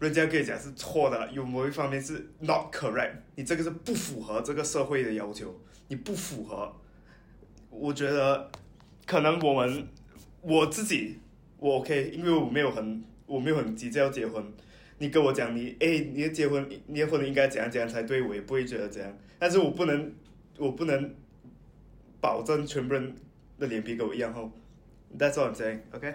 [0.00, 6.74] 人家可以讲是错的，有某一方面是 not correct，你这个是不符合这个社会的要求，你不符合，
[7.70, 8.50] 我觉得。
[9.06, 9.86] 可能我们
[10.40, 11.18] 我自己
[11.58, 14.42] 我 OK，因为我没有很我没有很急着要结婚。
[14.96, 19.14] 你跟我讲你哎，你的结婚你的婚礼应该怎样怎样才对，我也不会觉得怎样。
[19.38, 20.10] 但是我不能
[20.56, 21.14] 我不能
[22.18, 23.14] 保证全部人
[23.58, 24.50] 的脸皮跟我一样厚。
[25.18, 25.80] That's all I'm saying.
[25.92, 26.14] OK.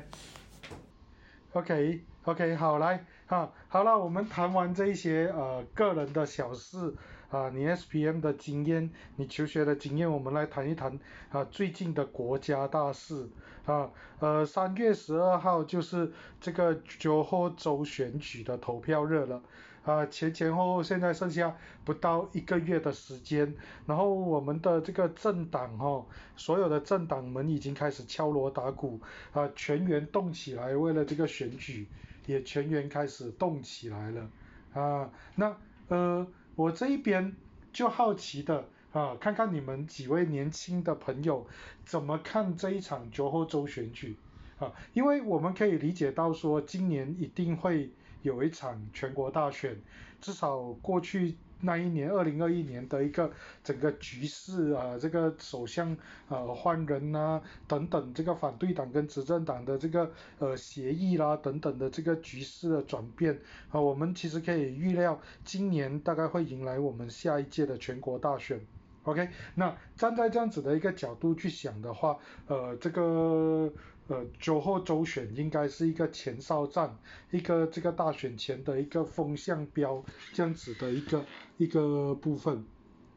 [1.54, 6.94] OK OK 好来哈好了，我们谈完这一些呃个人的小事。
[7.30, 11.00] 啊，你 SPM 的经验，你求学的经验，我们来谈一谈
[11.32, 13.30] 啊最近的国家大事
[13.68, 19.44] 啊，呃三月十二号就是这个九后州选举的投票日了
[19.90, 29.00] 啊前前后后现在剩下不到一个月的时间，然后我们的这个政党哈，所有的政党们已经开始敲锣打鼓
[29.34, 31.88] 啊全员动起来，为了这个选举
[32.26, 34.30] 也全员开始动起来了
[34.74, 36.28] 啊那呃。
[36.56, 37.38] 我这一边
[37.72, 41.48] 就好奇的啊，看看你们几位年轻的朋友
[41.86, 44.18] 怎么看这一场九号州选举
[44.58, 47.90] 啊，因为我们可以理解到说今年一定会
[48.22, 49.76] 有一场全国大选，
[50.22, 51.36] 至少过去。
[51.62, 53.30] 那一年，二零二一年的一个
[53.66, 55.94] 整个局势啊，这个首相
[56.30, 63.38] 呃换人呐，等等，这个反对党跟执政党的这个呃协议啦，等等的这个局势的转变
[63.72, 68.62] 啊，我们其实可以预料，今年大概会迎来我们下一届的全国大选。
[69.04, 73.70] OK，那站在这样子的一个角度去想的话，呃，这个。
[74.10, 76.98] 呃，九后周选应该是一个前哨战，
[77.30, 81.24] 一个这个大选前的一个风向标，这样子的一个
[81.58, 82.66] 一个部分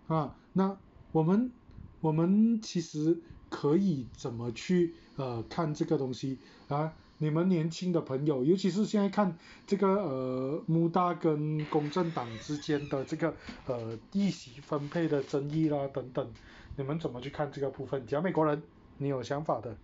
[0.06, 0.36] 啊。
[0.52, 0.76] 那
[1.12, 1.50] 我们
[2.02, 6.92] 我们其实可以怎么去呃看这个东西啊？
[7.16, 13.34] 你们年轻的朋友，尤其是现在看这个呃穆大跟公正党之间的这个
[13.66, 16.28] 呃议席分配的争议啦等等，
[16.76, 18.06] 你们怎么去看这个部分？
[18.06, 18.62] 讲美国人，
[18.98, 19.74] 你有想法的？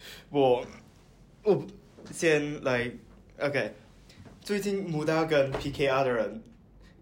[0.30, 0.64] 我
[1.42, 1.66] 我
[2.12, 2.90] 先来
[3.38, 3.74] ，OK。
[4.40, 6.42] 最近穆大跟 PKR 的人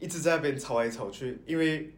[0.01, 1.93] 一直在那边吵来吵去，因为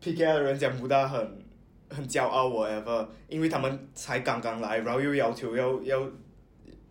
[0.00, 1.44] PKR 的人讲穆大很
[1.90, 6.10] 很骄傲，whatever，因为他们才刚刚来，然后又要求要要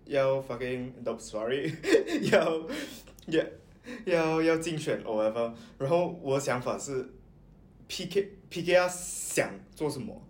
[0.06, 1.72] 要 fucking no sorry，
[2.32, 2.68] 要
[3.28, 3.44] 要
[4.06, 7.14] 要要竞选 whatever，然后我想法是
[7.88, 10.22] PK PKR 想做什么？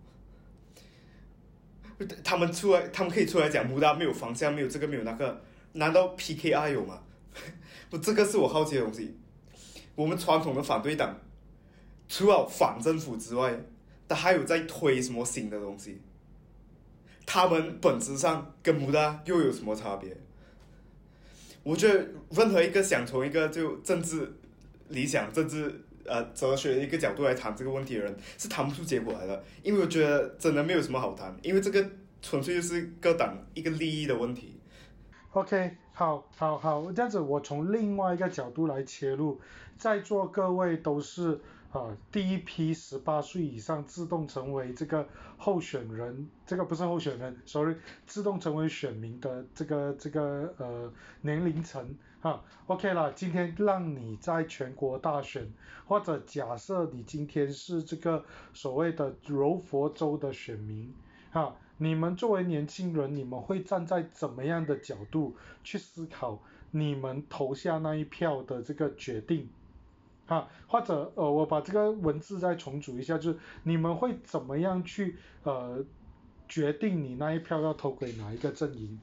[2.23, 5.41] 他们出来，他们可以出来讲，穆大没有方向，没有这个，没有那个，
[5.73, 6.99] 难道 PKR 有吗？
[7.89, 9.15] 不，这个是我好奇的东西。
[9.95, 11.17] 我们传统的反对党，
[12.09, 13.57] 除了反政府之外，
[14.07, 16.01] 他还有在推什么新的东西？
[17.25, 20.15] 他们本质上跟穆大又有什么差别？
[21.63, 24.31] 我觉得任何一个想从一个就政治
[24.89, 29.43] 理想、政治呃哲学一个角度来谈这个问题的人，是谈不出结果来的。
[29.63, 31.85] 因为我觉得真的没有什么好谈，因为这个
[32.21, 34.59] 纯粹就是各党一个利益的问题。
[35.31, 39.39] OK，好，好，好，这样子我从另外一个角度来切入，
[39.77, 41.39] 在座各位都是。
[41.71, 47.75] 啊，第一批十八岁以上自动成为这个候选人，这个不是候选人，sorry，
[48.07, 50.89] 自动成为选民的这个这个呃
[51.19, 51.93] 年龄层
[52.25, 55.47] 啊，OK 了，今天让你在全国大选，
[55.85, 60.91] 或者假设你今天是这个所谓的柔佛州的选民，
[61.31, 66.39] 哈，你们作为年轻人，你们会站在怎么样的角度去思考
[66.71, 69.47] 你们投下那一票的这个决定？
[70.25, 75.85] 啊，或者呃，我把这个文字再重组一下，就是你们会怎么样去呃
[76.49, 78.99] 决定你那一票要投给哪一个阵营？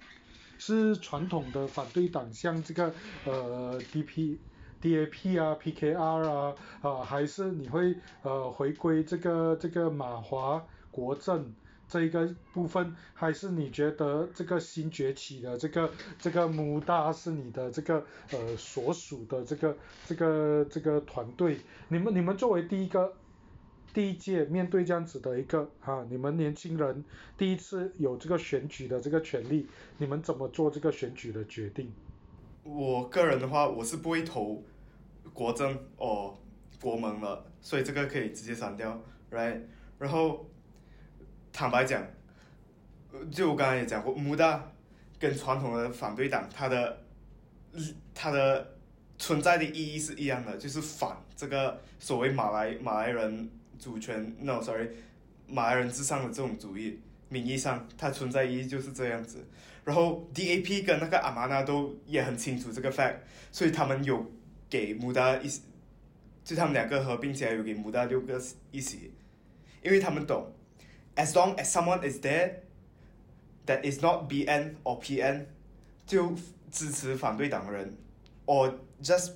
[0.65, 2.95] 是传统的反对党，像这个
[3.25, 4.39] 呃 D P
[4.81, 11.53] D A P 啊 P K R 啊啊，还是你会呃回归这个这个马华国政？
[11.89, 21.59] 这一个部分，还是你觉得这个新崛起的这个这个穆大是你的这个呃所属的这个这个这个团队？
[21.89, 23.13] 你们你们作为第一个
[23.93, 27.05] 第一届面对这样子的一个啊，你们年轻人
[27.37, 29.67] 第一次有这个选举的这个权利，
[29.99, 31.93] 你们怎么做这个选举的决定？
[32.65, 34.63] 我个人的话，我是不会投
[35.33, 36.39] 国政哦
[36.81, 39.61] 国盟了，所以这个可以直接删掉，right？
[39.99, 40.47] 然后。
[41.55, 42.03] 坦白讲，
[43.31, 44.73] 就我刚才也讲过，穆大
[45.19, 46.99] 跟传统的反对党，它的
[48.15, 48.75] 它的
[49.19, 54.89] 存在的意义是一样的，就是反这个所谓马来马来人主权，no，sorry，
[55.47, 59.45] 马来人至上的这种主义，名义上它存在意义就是这样子。
[59.85, 63.17] 然后 DAP 跟那个阿玛纳都也很清楚这个 fact，
[63.51, 64.25] 所以他们有
[64.71, 65.51] 给穆大一，
[66.45, 69.13] 就他们两个合并起来有给穆大六个一席，
[69.83, 70.53] 因为他们懂。
[71.17, 72.55] as long as someone is there
[73.67, 75.47] that is not BN or PN，
[76.07, 76.33] 就
[76.71, 77.97] 支持反对党的人
[78.47, 79.33] ，or just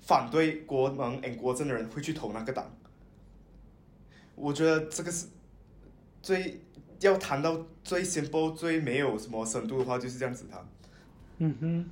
[0.00, 2.74] 反对国盟 and 国政的人会去投那个党。
[4.36, 5.26] 我觉得这个是
[6.22, 6.60] 最
[7.00, 10.64] 要谈到最 simple 最没有什么深度的话，就是这样子谈。
[11.38, 11.90] 嗯哼，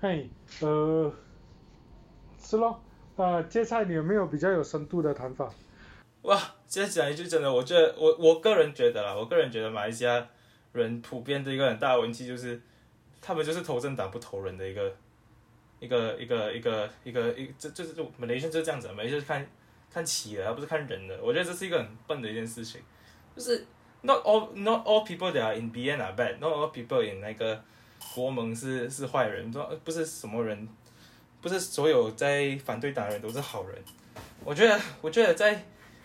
[0.00, 0.30] 嘿，
[0.60, 1.12] 呃，
[2.38, 2.80] 是咯，
[3.16, 5.52] 啊，芥菜，你有没有比较有深度的谈法？
[6.22, 10.26] 哇，现在讲一句真的，我觉得我我个人觉得啦，我个人觉得马来西亚
[10.72, 12.60] 人普遍的一个很大的问题就是，
[13.20, 14.94] 他们就是投政党不投人的一个
[15.80, 19.46] 一个一个一个一个一这就是就马来西亚就是这样子，马来西亚看
[19.98, 21.18] 看企的，而不是看人的。
[21.20, 22.80] 我觉得这是一个很笨的一件事情，
[23.34, 23.66] 就是
[24.02, 27.60] not all not all people that are in BN are bad，not all people in 那个
[28.14, 30.68] 国盟是是坏人，说不是什么人，
[31.40, 33.76] 不是所有在反对党的人都是好人。
[34.44, 35.64] 我觉得我觉得在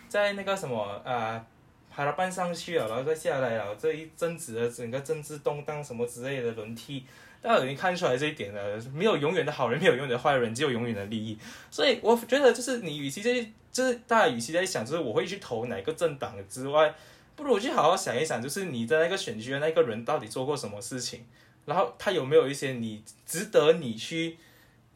[0.10, 1.46] 在那个什么啊，
[1.92, 7.06] 爬了搬上去了，然后再下来了，这一阵子的整个政治动荡什么之类的轮替，
[7.44, 8.82] 大家已经看出来这一点了。
[8.94, 11.38] 没有永远的好人，没有永远的坏人，只有永远的利益。
[11.70, 16.96] 所以我觉得，就是你与其在，就是大家与其在想，就是我会去投哪个政党之外，
[17.36, 21.26] 不如去好好想一想，就是你在那个选区的那个人到底做过什么事情，
[21.66, 24.38] 然后他有没有一些你值得你去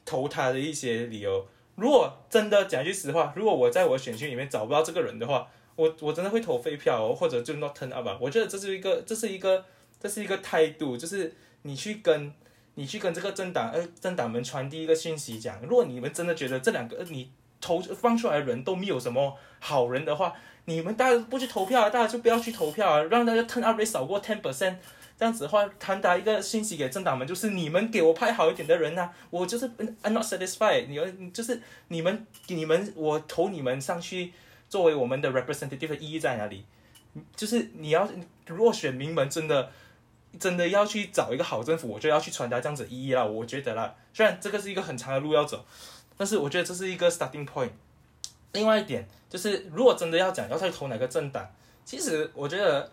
[0.06, 1.46] 投他的一些理由。
[1.76, 8.18] 如果真的讲句实话，如果我在我选区里面找不到这个人的话，我我真的会投废票，或者就 not turn up 吧。
[8.20, 9.64] 我觉得这是一个，这是一个，
[10.00, 11.36] 这是一个态度，就是
[11.68, 12.34] 你去跟，
[12.76, 20.34] 你去跟这个政党，呃，政党们传递一个信息，讲，如果你们真的觉得这两个你投放出来的人都没有什么好人的话，
[20.66, 24.78] 你们大家不去投票啊，大家就不要去投票啊，让大家 turn up rate 少过 ten percent。
[25.20, 29.68] 这样子的话，传达一个信息给政党们，就是你们给我派好一点的人呐，我就是
[30.04, 30.86] I'm not satisfied。
[30.88, 34.32] 你们就是你们，你们我投你们上去，
[34.70, 36.64] 作为我们的 representative 的意义在哪里？
[37.36, 38.08] 就是你要，
[38.46, 39.72] 如果选民们真的
[40.40, 43.24] 真的要去找一个好政府，我就要去传达这样子意义啦。
[43.24, 45.66] 我觉得啦，虽然这个是一个很长的路要走，
[46.18, 47.72] 但是我觉得这是一个 starting point。
[48.54, 51.48] 另外一点就是，如果真的要讲要去投哪个政党，
[51.86, 52.92] 其实我觉得，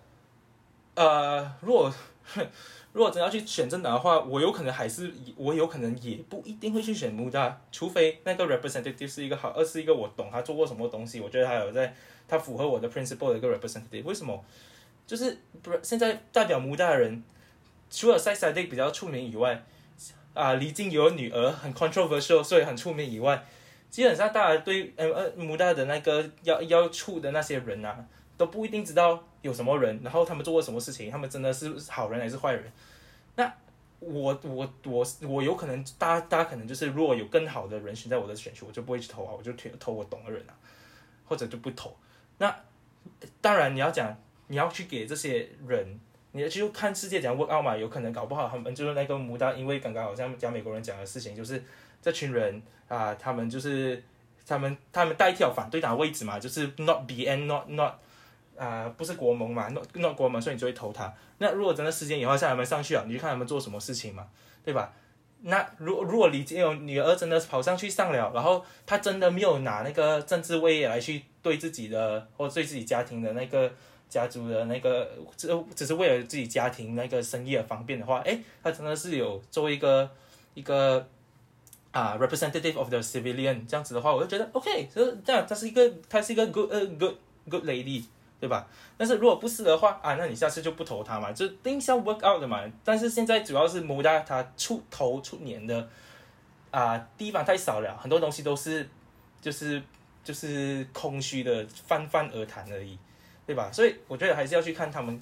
[0.95, 1.93] 呃，如果
[2.93, 11.95] 如果真要去选政党的话，我有可能还是我有可能也不一定会去选穆大，除非那个 representative 是一个好，二是一个我懂他做过什么东西，我觉得他有在，
[12.29, 14.05] 他符合我的 principle 的一个 representative。
[14.05, 14.45] 为什么？
[15.07, 17.23] 就是不是现在代表穆大的人，
[17.95, 19.65] 除了塞塞迪比较出名以外，
[20.35, 23.45] 啊，李静有女儿很 controversial，所以很出名以外，
[23.89, 28.05] 基本上大家对呃呃穆大的那个要要处的那些人啊，
[28.37, 32.65] 都不一定知道有什么人，然后他们做过什么事情，他们真的是好人还是坏人？
[33.37, 33.53] 那
[34.01, 40.53] 我我我我有可能，大家大家可能就是，如果有更好的人选在我的选区，我就不会去投啊，我就投投我懂的人啊，
[41.25, 41.97] 或者就不投。
[42.39, 42.55] 那
[43.41, 44.15] 当然你要讲，
[44.49, 46.01] 你要去给这些人，
[46.35, 51.63] 你就看世界怎样 work out 嘛，有可能搞不好他们就是那个穆大，因为刚刚好像讲美国人讲的事情，就是
[52.03, 54.03] 这群人啊，他们就是
[54.47, 57.95] 他们他们代替反对党位置嘛，就是 not b and not not。
[58.57, 61.13] 啊，不是国盟嘛，not not 国盟，所以你就会投他。
[61.39, 64.29] 那如果真的时间以后像他们上去了，你就看他们做什么事情嘛，
[64.65, 64.93] 对吧？
[65.41, 73.73] 那如如果李金勇女儿真的跑上去上了，然后他真的没有拿那个政治位来去对自己的或对自己家庭的那个
[74.15, 80.09] 家族的那个，只只是为了自己家庭那个生意而方便的话，诶，他真的是有作为一个
[80.55, 81.05] 一个
[81.91, 87.17] 啊 representative of the civilian 这样子的话，我就觉得 OK，这这样他是一个他是一个 good 呃 good
[87.51, 88.05] good lady。
[88.41, 88.67] 对吧？
[88.99, 92.63] 但是如果不是的话啊，那你下次就不投他嘛，就 things work out 的嘛。
[92.85, 95.89] 但是现在主要是摩大他出头出年的
[96.71, 98.87] 啊地方太少了，很多东西都是
[99.41, 99.83] 就是
[100.23, 102.99] 就是空虚的泛泛而谈而已，
[103.47, 103.71] 对吧？
[103.73, 105.21] 所以我觉得还是要去看他们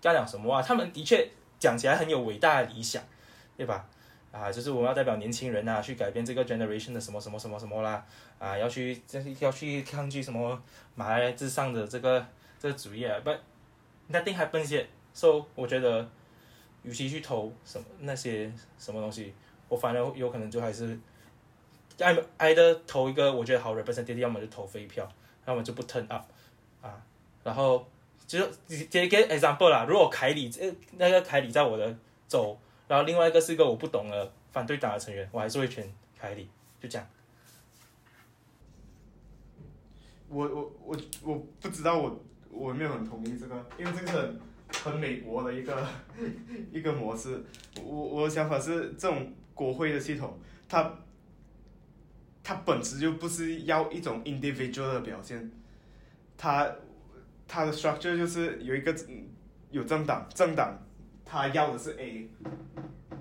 [0.00, 0.62] 干了什么啊。
[0.62, 3.02] 他们的确讲起来很有伟大的理想，
[3.56, 3.86] 对吧？
[4.30, 8.04] 啊，就是我们要代表年轻人啊，去改变这个 generation 的什么什么什么什么啦，
[8.38, 10.62] 啊，要去这是要去抗拒什么
[10.94, 12.26] 马来之上的这个。
[12.62, 13.36] 这个主业，but
[14.08, 14.86] nothing happens yet。
[15.12, 16.08] So 我觉得，
[16.84, 19.34] 与其去投什么那些什么东西，
[19.68, 20.96] 我反而有可能就还是
[21.98, 25.08] 挨挨的投一个我觉得好 representative，要么就投废票，
[25.44, 26.24] 要么就不 turn up。
[27.44, 27.86] 然后
[28.26, 28.38] 就
[28.90, 31.96] 接一个 example 啦，如果凯里这那个凯里在我的
[32.28, 32.56] 州，
[32.88, 36.48] 然后另外一个是一个我不懂的反对党的成员，我还是会选凯里，
[36.80, 37.06] 就这样。
[40.28, 42.20] 我我我我不知道我。
[42.54, 44.38] 我没有很同意这个，因为这个很
[44.84, 45.88] 很美国的一个
[46.70, 47.42] 一个模式。
[47.82, 50.98] 我我的想法是，这种国会的系统，它
[52.44, 55.50] 它本质就不是要一种 individual 的表现，
[56.36, 56.70] 它
[57.52, 58.96] 它的 structure 就是有一个
[59.70, 60.82] 有政党，政党
[61.22, 62.26] 他要的是 A，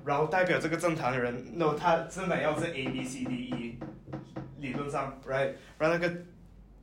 [0.05, 3.77] 然后代表这个政党的人，no，他真的要的是 A B C D E，
[4.59, 6.23] 理论上，right，然后那个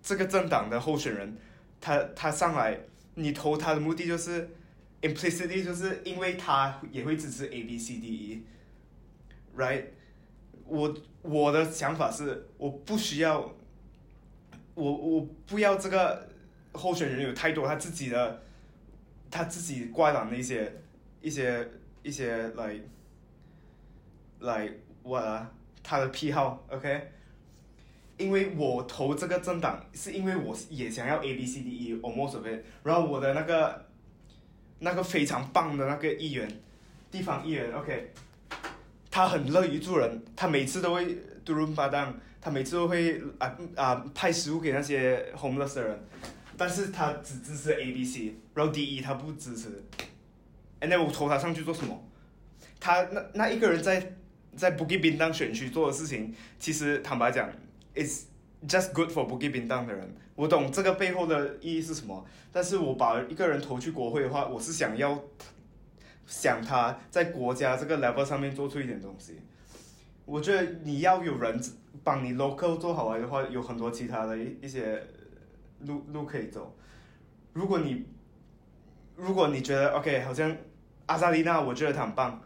[0.03, 1.35] 这个政党的候选人。
[1.81, 2.79] 他他上来，
[3.15, 4.51] 你投他的目的就是
[5.01, 8.45] ，implicitly 就是因为他也会支持 A B C D
[9.57, 9.85] E，right？
[10.67, 13.55] 我我的想法是，我不需要，
[14.75, 16.29] 我我不要这个
[16.73, 18.43] 候选人有太多他自己的，
[19.31, 20.73] 他自己挂档的一些
[21.21, 21.69] 一些
[22.03, 22.79] 一些来
[24.41, 24.71] 来
[25.03, 25.47] 我
[25.83, 27.13] 他的癖好，OK？
[28.17, 33.87] 因为我投这个政党，是因为我也想要 A B C D E almost of it，然后我的那个
[34.81, 36.49] 那个非常棒的那个议员，
[37.13, 38.13] 地方议员，OK，
[39.09, 46.01] 他很乐于助人，他每次都会 do room 发档，他每次都会啊啊派食物给那些 homeless 的人，
[46.59, 49.83] 但是他只支持 A B C，然后 D E 他不支持
[50.81, 51.99] ，and then 我投他上去做什么？
[52.79, 54.15] 他那那一个人在
[54.55, 57.49] 在 Bukit Bintang 选区做的事情，其实坦白讲。
[57.95, 58.27] is
[58.69, 62.25] just good for Bukit Bintang 的人，我懂这个背后的意义是什么。
[62.53, 65.21] 但是我把一个人投去国会的话，我是想要
[66.27, 69.41] 想他在国家这个 level 上面做出一点东西。
[70.25, 71.61] 我觉得你要有人
[72.05, 75.03] 帮你 local 做好来的话，有很多其他的一一些
[75.81, 76.77] 路路可以走。
[77.53, 78.07] 如果你
[79.17, 80.57] 如果你觉得 OK，好像
[81.07, 82.41] 阿扎丽娜，我觉得她很棒。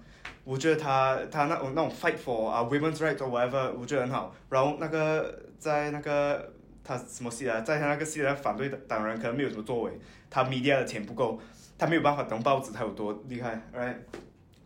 [0.44, 4.34] 我觉得她她那种那种 fight for 啊 women's right or whatever，我觉得很好。
[4.48, 9.92] 然后那个在那个他什么系啊，在他那个系的反对党人可能没有什么作为，
[10.28, 11.38] 他 media 的钱不够，
[11.78, 13.94] 他没有办法登报纸，他有多厉害，right？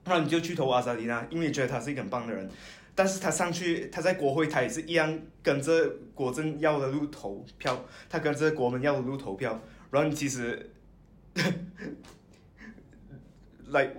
[0.02, 2.48] 不然你就去投阿萨迪娜，因为你觉得他是一个很棒的人。
[2.96, 7.80] 但是他上去，他在国会，他也是一样跟着国政要的路投票，
[8.10, 9.60] 他跟着国门要的路投票。
[9.92, 10.68] 然后其实，
[13.68, 13.92] like。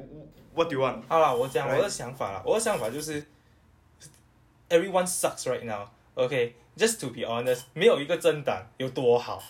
[0.57, 1.03] What do you want？
[1.07, 2.41] 好了，我讲我的想法了。
[2.43, 3.23] 我的想法就是
[4.69, 5.87] ，everyone sucks right now.
[6.15, 9.43] OK, just to be honest，没有一个政党有多好。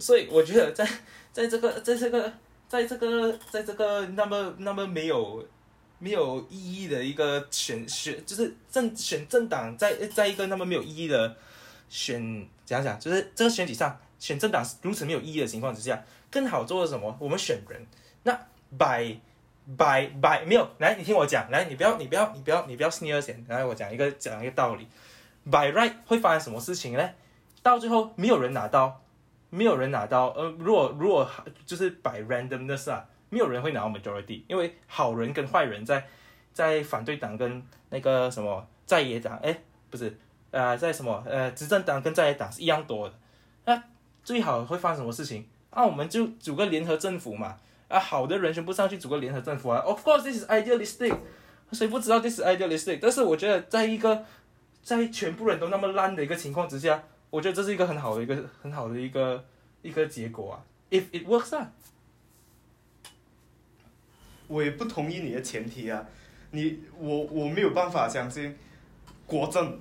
[0.00, 0.84] 所以我觉得在
[1.32, 2.32] 在这个在这个
[2.66, 5.46] 在这个在这个那么那么没有
[6.00, 11.36] 没有意义的一个选选，就是政选政党在在一个那么没有意义的
[11.88, 17.16] 选怎样讲，就是这个选举上选政党如此没有意义的情况之下，更好做的什么？
[17.20, 17.86] 我们选人。
[18.22, 18.32] 那
[18.76, 19.16] by
[19.76, 24.86] by by 没有来，你听我讲，来，你不要，你不要，你不要，你不要 sneer 先，来我讲一个讲一个道理。
[25.44, 27.10] by right 会发生什么事情呢？
[27.62, 29.02] 到最后没有人拿到，
[29.50, 30.28] 没有人拿到。
[30.28, 31.28] 呃，如果如果
[31.66, 36.06] 就是 by randomness 啊，没有人会拿到 majority，因为好人跟坏人在
[36.52, 39.58] 在反对党跟那个什么在野党，哎，
[39.88, 40.14] 不是，
[40.50, 43.14] 呃，在什么呃执政党跟在野党是一样多的。
[43.64, 43.82] 那
[44.22, 45.46] 最好会发生什么事情？
[45.70, 47.56] 啊，我们就组个联合政府嘛。
[47.88, 49.80] 啊，好的人全部上去组个联合政府啊。
[49.80, 51.12] Of course, this is idealistic。
[51.72, 53.00] 谁不知道 this is idealistic？
[53.02, 54.24] 但是我觉得在一个
[54.80, 59.44] 在全部人都那么烂的一个情况之下，我觉得这是一个很好的一个很好的一个
[59.82, 60.62] 一个结果啊。
[60.90, 61.72] If it works 啊，
[64.50, 66.04] 我也不同意你的前提啊。
[66.50, 68.54] 你我我没有办法相信
[69.24, 69.80] 国政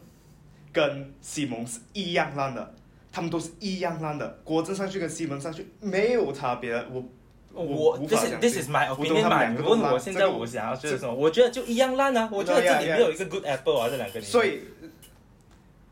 [0.72, 2.76] 跟西蒙是一样烂的，
[3.12, 4.40] 他们都是一样烂的。
[4.44, 7.04] 国政上去跟西蒙上去没有差别，我。
[7.52, 9.50] 我，this is this is my opinion 嘛？
[9.50, 11.12] 你问我现在我想要就是什么？
[11.12, 12.30] 我觉得就一样烂啊！
[12.32, 14.22] 我觉得这里没有一个 good apple 啊，这两个。
[14.22, 14.62] 所以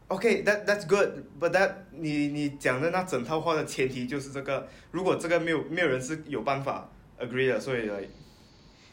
[0.08, 4.68] ，OK，that that's good，but that 你你讲的那整套话的前提就是这个。
[4.92, 6.88] 如果这个没有没有人是有办法
[7.20, 7.90] agree 的，所以。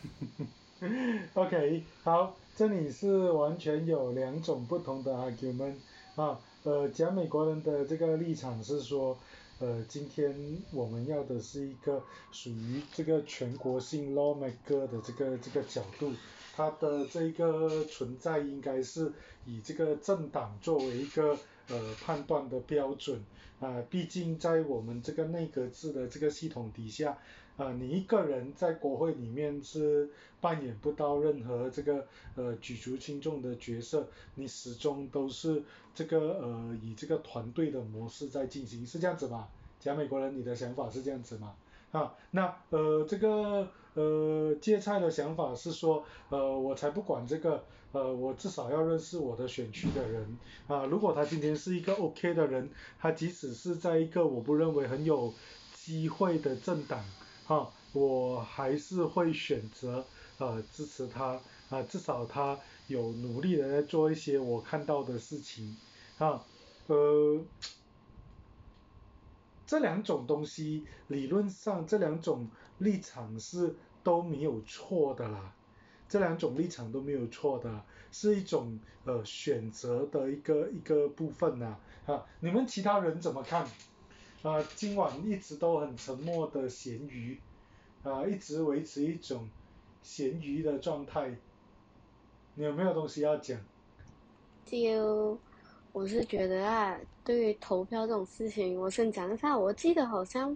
[1.34, 5.74] OK，好，这里是完全有两种不同的 argument
[6.16, 6.38] 啊。
[6.64, 9.16] 呃，讲美国人的这个立场是说。
[9.61, 10.34] 呃，今天
[10.72, 12.02] 我们要的是一个
[12.32, 16.12] 属于这个全国性 lawmaker 的这个这个角度，
[16.57, 19.12] 它的这个存在应该是
[19.46, 21.38] 以这个政党作为一个
[21.68, 23.24] 呃判断的标准
[23.61, 27.16] 啊，毕竟在我们这个内阁制的这个系统底下。
[27.57, 35.62] 啊，你一个人在国会里面是扮演不到任何这个呃举足轻重的角色，你始终都是
[35.94, 39.46] 这个呃以这个团队的模式在进行，是这样子吗？
[39.78, 41.55] 假美国人，你的想法是这样子吗？
[41.92, 50.36] 啊，那呃这个呃芥菜的想法是说，呃我才不管这个，呃我至少要认识我的选区的人
[50.66, 55.32] 啊，如果他今天是一个 OK 的人，他即使是在一个我不认为很有
[55.72, 57.05] 机会的政党。
[57.47, 60.07] 啊，我还是会选择
[60.38, 65.76] 呃支持他啊，至少他有努力的在做一些我看到的事情
[66.18, 66.45] 啊，
[66.86, 67.45] 呃，
[69.66, 75.53] 这两种东西理论上这两种立场是都没有错的啦，
[76.09, 81.76] 这两种立场都没有错的，是一种呃选择的一个一个部分呐
[82.07, 83.66] 啊，你们其他人怎么看？
[84.45, 87.40] 啊，今晚一直都很沉默的咸鱼，
[88.03, 89.49] 啊，一直维持一种
[90.03, 91.34] 咸鱼的状态。
[92.55, 93.59] 你有没有东西要讲？
[94.66, 95.38] 就
[95.92, 99.57] 我是觉得啊，对于投票这种事情，我先讲一下。
[99.59, 100.55] 我记得好像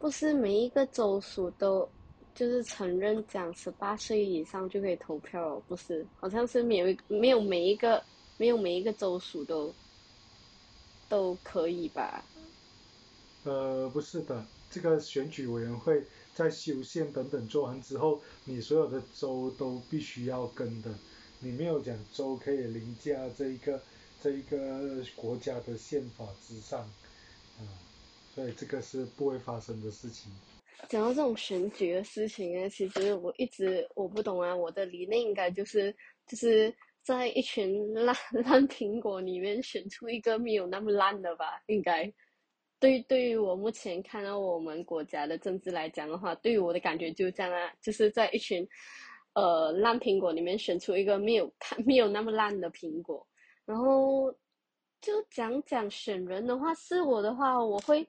[0.00, 1.88] 不是每一个州属都
[2.34, 6.04] 就是承认讲十八岁以上就可以投票，不是？
[6.18, 8.02] 好像是没有没有每一个
[8.38, 9.72] 没有每一个州属都
[11.08, 12.24] 都可以吧？
[13.44, 20.90] 呃，不是的，这个选举委员会在修宪等等做完之后，你所有的州都必须要跟的，
[21.38, 23.80] 你没有讲州可以凌驾这一个
[24.22, 26.80] 这一个国家的宪法之上，
[27.58, 27.64] 啊，
[28.34, 30.30] 所以这个是不会发生的事情。
[30.88, 35.94] 讲到这种选举的事情呢，其实我一直我不懂啊，我的理念应该就是
[36.26, 42.12] 就是在一群 烂烂苹果里面选出一个没有那么烂的吧，应该。
[42.80, 48.66] 对，对于我目前看到我们国家的政治来讲的话，对于我的感觉就这样啊，就是在一群，
[49.34, 53.24] 呃，烂苹果里面选出一个没有看没有那么烂的苹果，
[53.66, 54.32] 然后
[55.02, 58.08] 就讲讲选人的话，是我的话，我会，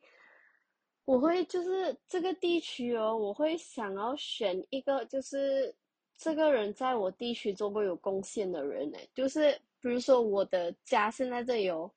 [1.03, 5.75] 我会就是这个地区哦，我会想要选一个就是
[6.17, 9.51] 这个人在我地区做过有贡献的人呢，就是
[9.81, 11.93] 比如说我的家现在这有。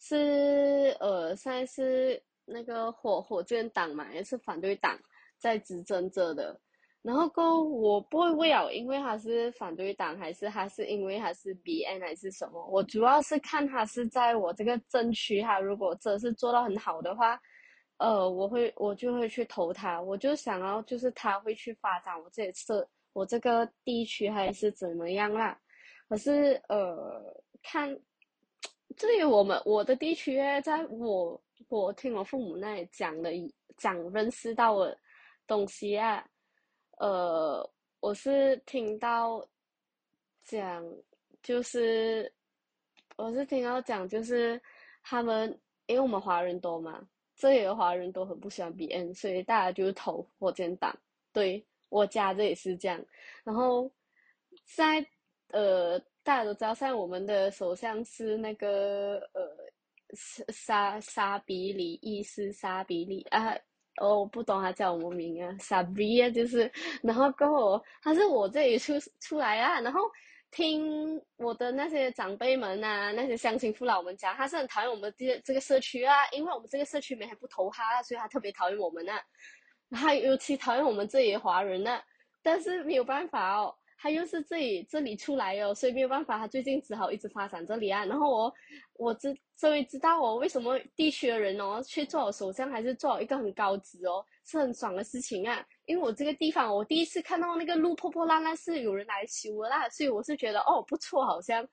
[0.00, 4.98] 是呃，现在是那个火火箭党嘛，也是反对党
[5.38, 6.58] 在执政着的。
[7.02, 12.64] 然后够我不会为了，因为他是反对党，还是他是因为他是 BN 还是什么？
[12.66, 17.40] 我主要是看他是在我这个政区，他如果真是做到很好的话，
[17.98, 20.00] 呃，我会我就会去投他。
[20.00, 25.58] 我就想要就是他会去发展我这次我这个地区还是怎么样啦？
[26.08, 27.22] 可是呃
[27.62, 27.98] 看。
[28.96, 33.30] 至于我们我的地区，在我我听我父母那里讲的
[33.76, 34.98] 讲认识到的
[35.46, 36.26] 东西啊，
[36.98, 37.70] 呃，
[38.00, 39.46] 我是听到
[40.42, 40.84] 讲
[41.42, 42.32] 就是
[43.16, 44.60] 我是听到讲就是
[45.02, 50.98] 他们因为我们华人多嘛，这里的华人都很不喜欢 BN，所以大家就是投火箭党。
[51.32, 53.04] 对我家这也是这样，
[53.44, 53.88] 然后
[54.64, 55.06] 在
[55.48, 56.02] 呃。
[56.28, 59.40] 大家都知道，像我们的首相是那个呃
[60.52, 63.54] 沙沙比里伊斯沙比里啊，
[63.96, 66.70] 哦，我不懂他叫什么名啊，沙比啊，就是，
[67.02, 70.02] 然后过后他是我这里出出来啊，然后
[70.50, 79.18] 听我的那些长辈们啊，那些乡亲父老们讲，他是很讨厌我们这这个社区啊，因为我们这个社区没还不投他，所以他特别讨厌我们啊，
[79.92, 82.04] 他尤其讨厌我们这里的华人啊，
[82.42, 83.74] 但是没有办法哦。
[84.00, 88.04] 他又是这里这里出来哦，所以没有办法，他最近只好一直发展这里啊。
[88.04, 88.54] 然后我
[88.94, 95.66] 我知终于知道我为什么地区的人哦去做首相还是做一个很高职哦，是很爽的事情啊。
[95.84, 101.68] 因为我这个地方我第一次看到那个路破破烂烂是有人来修的啦，所以我是觉得哦不错，好像。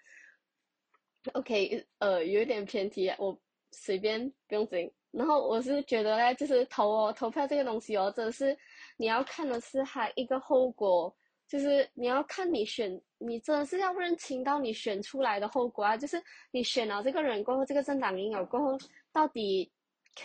[1.34, 3.40] OK，呃，有一点偏题，我
[3.72, 4.92] 随便不用紧。
[5.12, 8.58] 然后我是觉得呢，就是投哦投票这个东西哦，真的是
[8.98, 11.16] 你要看的是它一个后果。
[11.48, 15.96] 就是你要看你选，你真的是要认清到你选出来的后果啊！
[15.96, 16.22] 就是
[16.52, 18.78] 你选了这个人过后，这个政党赢了过后，
[19.12, 19.72] 到底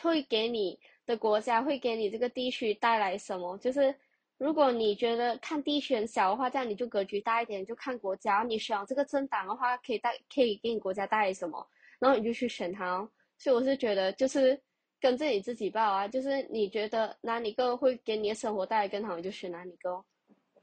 [0.00, 3.56] 会给你的国家，会给你这个地区带来什么？
[3.58, 3.94] 就是
[4.38, 8.42] 如果你觉得看地区小的话，这样你就格局大一点，就看国家。
[8.42, 11.68] 你选了这个政党的话，可以带可以给你国家带来什么，
[11.98, 13.06] 然后你就去选它。
[13.36, 14.58] 所以我是觉得，就是
[14.98, 20.02] 跟着你自己报啊，就是你觉得哪里个会给你的生活带来更好，你就选哪里个。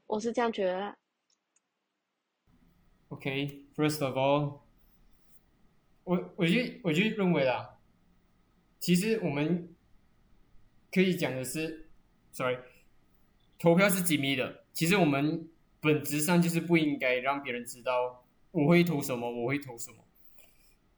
[0.08, 0.96] 我是这样觉得。
[3.08, 4.60] OK，first of all，
[6.04, 7.78] 我我就我就认为啦，
[8.80, 9.68] 其实我们
[10.90, 11.90] 可以讲的是
[12.32, 12.56] ，sorry，
[13.58, 14.64] 投票是机密的。
[14.72, 15.48] 其实我们
[15.80, 19.98] 本质上就是不应该让别人知道我会投什么，我会投什么。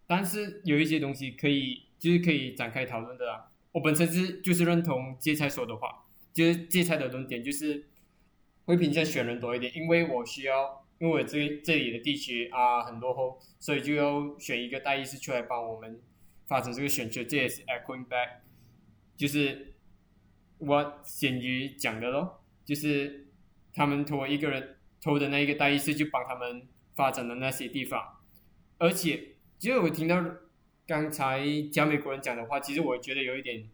[0.07, 3.51] 但是有一些东西可以，就是可以展开讨论的啦。
[3.73, 7.90] 我本身是就是认同芥菜说的话，就是芥菜的论点就是。
[8.65, 16.01] 会偏向选人多一点，因为我需要，因为我这这里的地区啊很落后，所以就要选一个大医师出来帮我们
[16.47, 17.25] 发展这个选区。
[17.25, 18.41] 这也是 echoing back，
[19.17, 19.75] 就是
[20.59, 23.29] 我先于讲的咯，就是
[23.73, 28.19] 他们托一个人投的那一个大医师就帮他们发展的那些地方，
[28.79, 30.23] 而且，其实我听到
[30.87, 31.43] 刚才
[31.73, 33.71] 讲美国人讲的话，其实我觉得有一点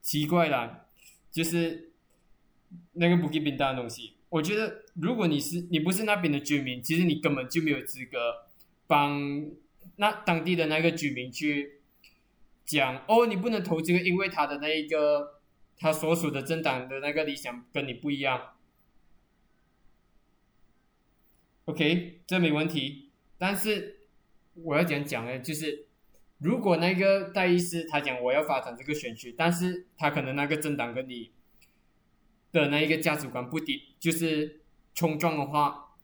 [0.00, 0.86] 奇怪啦，
[1.32, 1.92] 就是
[2.92, 4.17] 那个不给冰单的东西。
[4.30, 8.46] 我觉得，如果你是你不是那边的居民，其实你根本就没有资格
[8.86, 9.50] 帮
[9.96, 11.80] 那当地的那个居民去
[12.66, 15.40] 讲哦，你不能投这个，因为他的那一个
[15.78, 18.52] 他所属的政党的那个理想跟你不一样。
[21.64, 23.10] OK，这没问题。
[23.38, 24.00] 但是
[24.52, 25.86] 我要讲讲呢，就是
[26.36, 31.30] 如果那个戴医师他讲我要发展这个选区，但是他可能那个政党跟你。
[32.52, 34.60] 的那一个价值观不抵，就是
[34.94, 35.96] 冲撞的话，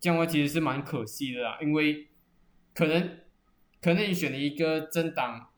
[0.00, 1.58] 这样话其实是蛮可惜的啦。
[1.60, 2.08] 因为
[2.74, 3.20] 可能
[3.80, 5.50] 可能你选了一个政党，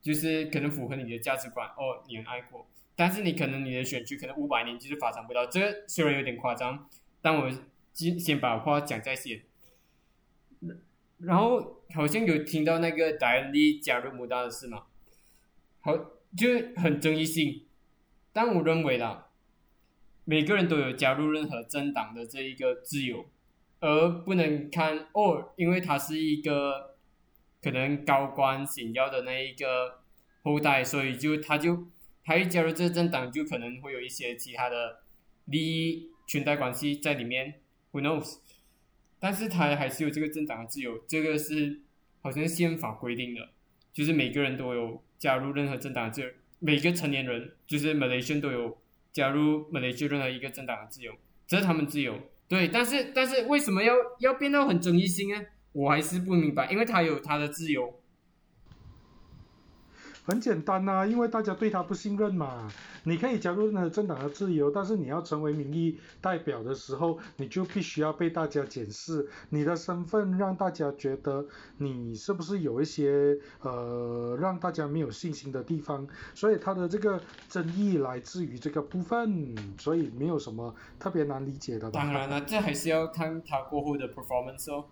[0.00, 2.66] 就是可能符合你的价值观哦，你很爱国，
[2.96, 5.46] 但是你可能你的选区可能五百年就是发展不到。
[5.46, 6.88] 这虽然有点夸张，
[7.20, 7.50] 但我
[7.92, 9.42] 先先把话讲在先。
[11.18, 14.84] 然后好像有听到那个戴安利加入穆大的事嘛，
[15.80, 15.96] 好
[16.36, 17.66] 就很争议性，
[18.32, 19.27] 但我认为啦。
[20.30, 23.24] 每个人都有加入任何政党的这一个自由，
[23.80, 26.96] 而不能看哦，因为他是一个
[27.62, 30.00] 可能高官显要的那一个
[30.42, 31.86] 后代，所以就他就
[32.22, 35.00] 他一加入这个政党，就可能会有一些其他的
[35.46, 37.62] 利益裙带关系在里面
[37.92, 38.40] ，Who knows？
[39.18, 41.80] 但是他还是有这个政党的自由，这个是
[42.20, 43.48] 好像宪法规定的，
[43.94, 48.76] 就是每个人都有加入任何政党的自由，每个成年人就是 Malaysian 都有。
[49.12, 51.12] 加入马来西亚任何一个政党的自由，
[51.46, 52.18] 这是他们自由。
[52.48, 55.46] 对，但是但是为什么要要变到很争议性呢？
[55.72, 58.00] 我还是不明白，因为他有他的自由。
[60.24, 62.70] 很简单呐，因为大家对他不信任嘛。
[63.08, 71.46] 你可以加入任何政党的自由，但是你要成为民意代表的时候，你就必须要被大家检视你的身份，让大家觉得
[71.78, 76.06] 你是不是有一些呃让大家没有信心的地方。
[76.34, 81.90] 所以他的这个争议来自于这个部分，所以没有什么特别难理解的。
[81.90, 84.84] 当然了，这还是要看他过后的 performance 哦，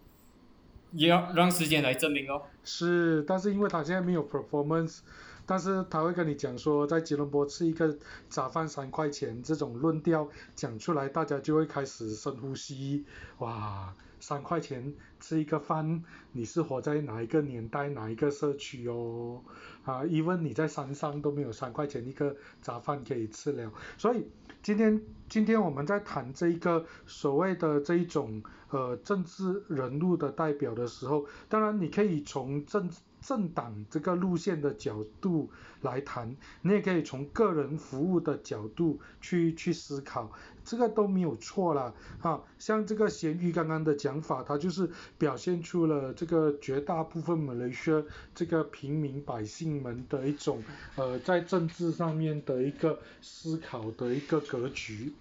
[0.92, 2.42] 也要让时间来证明哦。
[2.64, 5.00] 是，但是因为他现在没有 performance。
[5.46, 7.96] 但是他会跟你讲说，在吉隆坡吃一个
[8.28, 13.04] 早饭三块钱这种论调讲出来，大家就会开始深呼吸，
[13.38, 13.94] 哇，
[14.26, 16.02] 三块钱吃一个饭，
[16.32, 19.40] 你是活在哪一个年代、哪一个社区哦？
[19.84, 23.72] 啊，even 你在山上都没有三块钱一个杂饭可以吃了。
[23.96, 24.26] 所以
[24.64, 35.48] 今天今天我们在谈这一个所谓的这一种呃政治人物的代表的时候，当然你可以从政政党这个路线的角度
[35.82, 40.32] 来谈，你也可以从个人服务的角度去去思考，
[40.66, 41.94] 这个都没有错啦。
[42.20, 42.42] 啊。
[42.58, 48.02] 像这个咸鱼刚刚的讲法，它就是表现出了这个绝大部分马来西亚
[48.34, 50.62] 这个平民百姓们的一种
[50.96, 55.14] 呃在政治上面的一个思考的一个格局。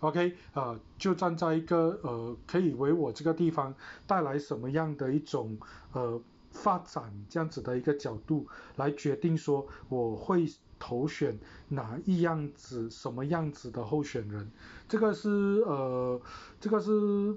[0.00, 3.72] OK 啊，就站在一个呃可以为我这个地方
[4.06, 5.56] 带来什么样的一种
[5.92, 6.20] 呃。
[6.52, 10.46] 发展这样子的一个角度来决定说我会
[10.86, 11.36] 投选
[11.68, 14.48] 哪一样子什么样子的候选人，
[14.88, 15.28] 这个是
[15.66, 16.20] 呃
[16.60, 17.34] 这个是。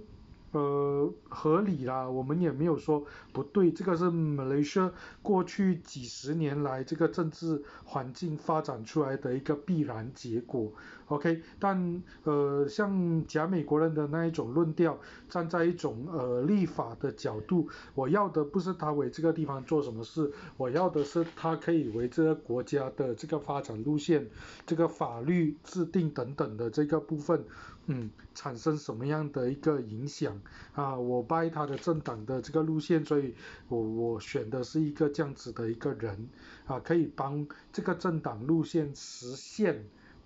[0.51, 4.91] 呃，合理啦，我们也没有说不对，这个是马来西亚
[5.21, 10.73] 过去几十年来这个政治环境发展出来的一个必然结果
[11.09, 14.97] ，OK，但呃，像假美国人的那一种论调，
[15.29, 24.29] 站在一种呃立法的角度，我要的不是他为这个地方做什么事，我要的是他可以为这个国家的这个发展路线、
[24.65, 27.43] 这个法律制定等等的这个部分。
[27.91, 30.39] 嗯，产生什么样的一个影响
[30.73, 30.95] 啊？
[30.95, 33.33] 我拜他的政党的这个路线，所以
[33.67, 36.29] 我我选的是一个这样子的一个人
[36.67, 39.83] 啊，可以帮这个政党路线实现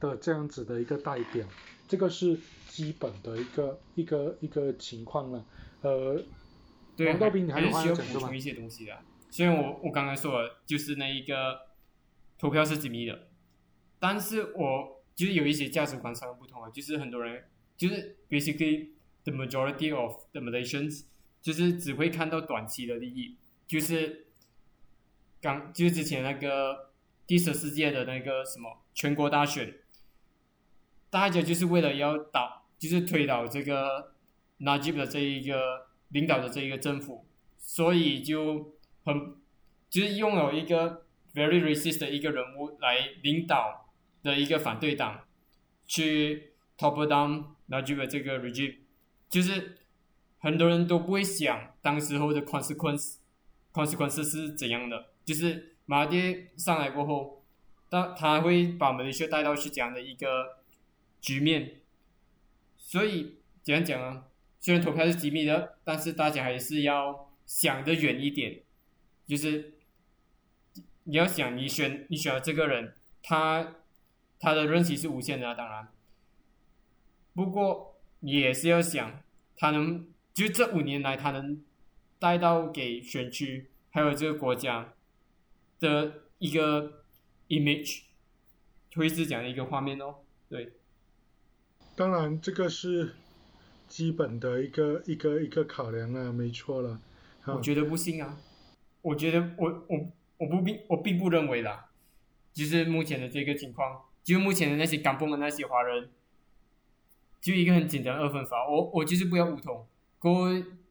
[0.10, 1.48] 的这样子的一个代表，
[1.88, 2.38] 这个是
[2.68, 5.46] 基本的一个一个一个情况了。
[5.82, 6.22] 呃，
[7.06, 8.98] 王道斌，你还有话要补充一些东西的。
[9.32, 11.62] 虽然我我刚刚说了，就是那一个
[12.38, 13.28] 投票是机密的，
[14.00, 17.46] 但是我就是有一些价值观上的不同啊，就是很多人。
[17.76, 18.90] 就是 basically
[19.24, 21.06] the majority of the Malaysians
[21.42, 23.36] 就是只会看到短期的利益，
[23.66, 24.28] 就是
[25.42, 26.92] 刚就是之前那个
[27.26, 29.74] 第十世界的那个什么全国大选，
[31.14, 34.14] 大家就是为了要倒，就是推倒这个
[34.62, 37.24] Najib 的这一个领导的这一个政府，
[37.60, 38.74] 所以就
[39.06, 39.36] 很
[39.92, 41.06] 就是拥有一个
[41.36, 43.92] very racist 的一个人物来领导
[44.24, 45.22] 的一个反对党
[45.86, 47.44] 去 top down。
[47.68, 48.78] 那这个这个 regime，
[49.30, 49.78] 就是
[50.40, 55.12] 很多人都不会想当时候的 consequence，consequence 是怎样的。
[55.24, 57.46] 就是马迭上来过后，
[57.92, 60.63] 他他会把马来西亚带到去这样的一个
[61.24, 61.82] 局面。
[62.78, 64.28] 所以怎样讲啊？
[64.60, 68.62] 虽然投票是机密的，但是大家还是要想得远一点。
[69.26, 69.74] 就是
[71.06, 73.76] 你要想，你选你选了这个人，他
[74.38, 75.88] 他的任期是无限的，啊当然。
[77.34, 79.24] 不过也是要想，
[79.56, 81.64] 他能就这五年来，他能
[82.20, 84.94] 带到给选区还有这个国家
[85.80, 87.04] 的一个
[87.48, 88.04] image，
[88.96, 90.18] 会是这样的一个画面哦。
[90.48, 90.74] 对，
[91.96, 93.14] 当然这个是
[93.88, 97.00] 基本的一个一个一个考量啊，没错了。
[97.46, 98.38] 我觉得不信啊，
[99.02, 100.00] 我觉得我我
[100.38, 101.90] 我不并我并不认为啦，
[102.54, 106.10] 就是目前的这个情况，就目前的那些港崩的那些华人。
[107.42, 109.86] 就一个很简单二分法，我我就是不要五通，
[110.18, 110.48] 过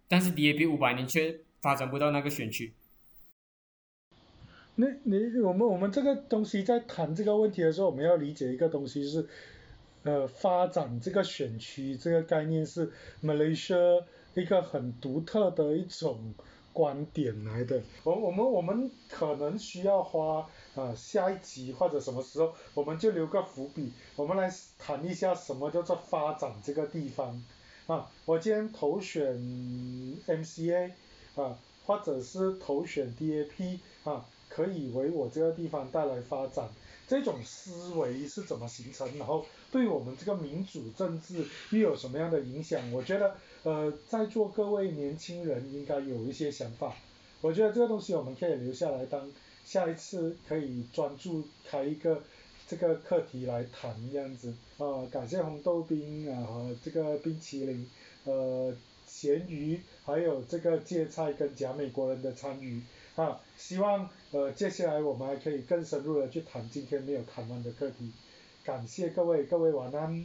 [0.07, 2.75] 但是 DAB 五百年却发展不到那个选区。
[4.75, 9.27] 那你我们我们这个东西在谈这个问题的时候，我们要理解一个东西是，
[10.05, 12.91] 呃，发展这个选区这个概念是
[13.23, 16.35] Malaysia 一个很独特的一种
[16.73, 17.83] 观点来的。
[18.05, 20.49] 我我们我们可能需要花。
[20.75, 27.45] 啊，下一集或者什么时候，我们就留个伏笔，我们来谈一下什么叫做发展这个地方。
[27.87, 29.37] 啊，我今天投选
[30.27, 30.93] MCA，
[31.35, 36.67] 啊，或者是投选 DAP，啊，可以为我这个地方带来发展。
[37.07, 39.07] 这种思维是怎么形成？
[39.19, 42.93] 然后对我们这个民主政治又有什么样的影响？
[42.93, 46.95] 我觉得，呃，在座各位年轻人应该有一些想法。
[47.41, 49.29] 我觉得这个东西我们可以留下来当。
[49.65, 52.21] 下一次可以专注开一个
[52.67, 57.89] 这个课题来谈这样子，啊，感谢红豆冰啊和这个冰淇淋，
[58.25, 58.75] 呃，
[59.07, 62.83] 咸鱼还有这个芥菜跟假美国人的参与，
[63.15, 68.11] 啊，希望呃接下来我们还可以更深入的去谈今天没有谈完的课题，
[68.65, 70.25] 感谢各位，各位晚安。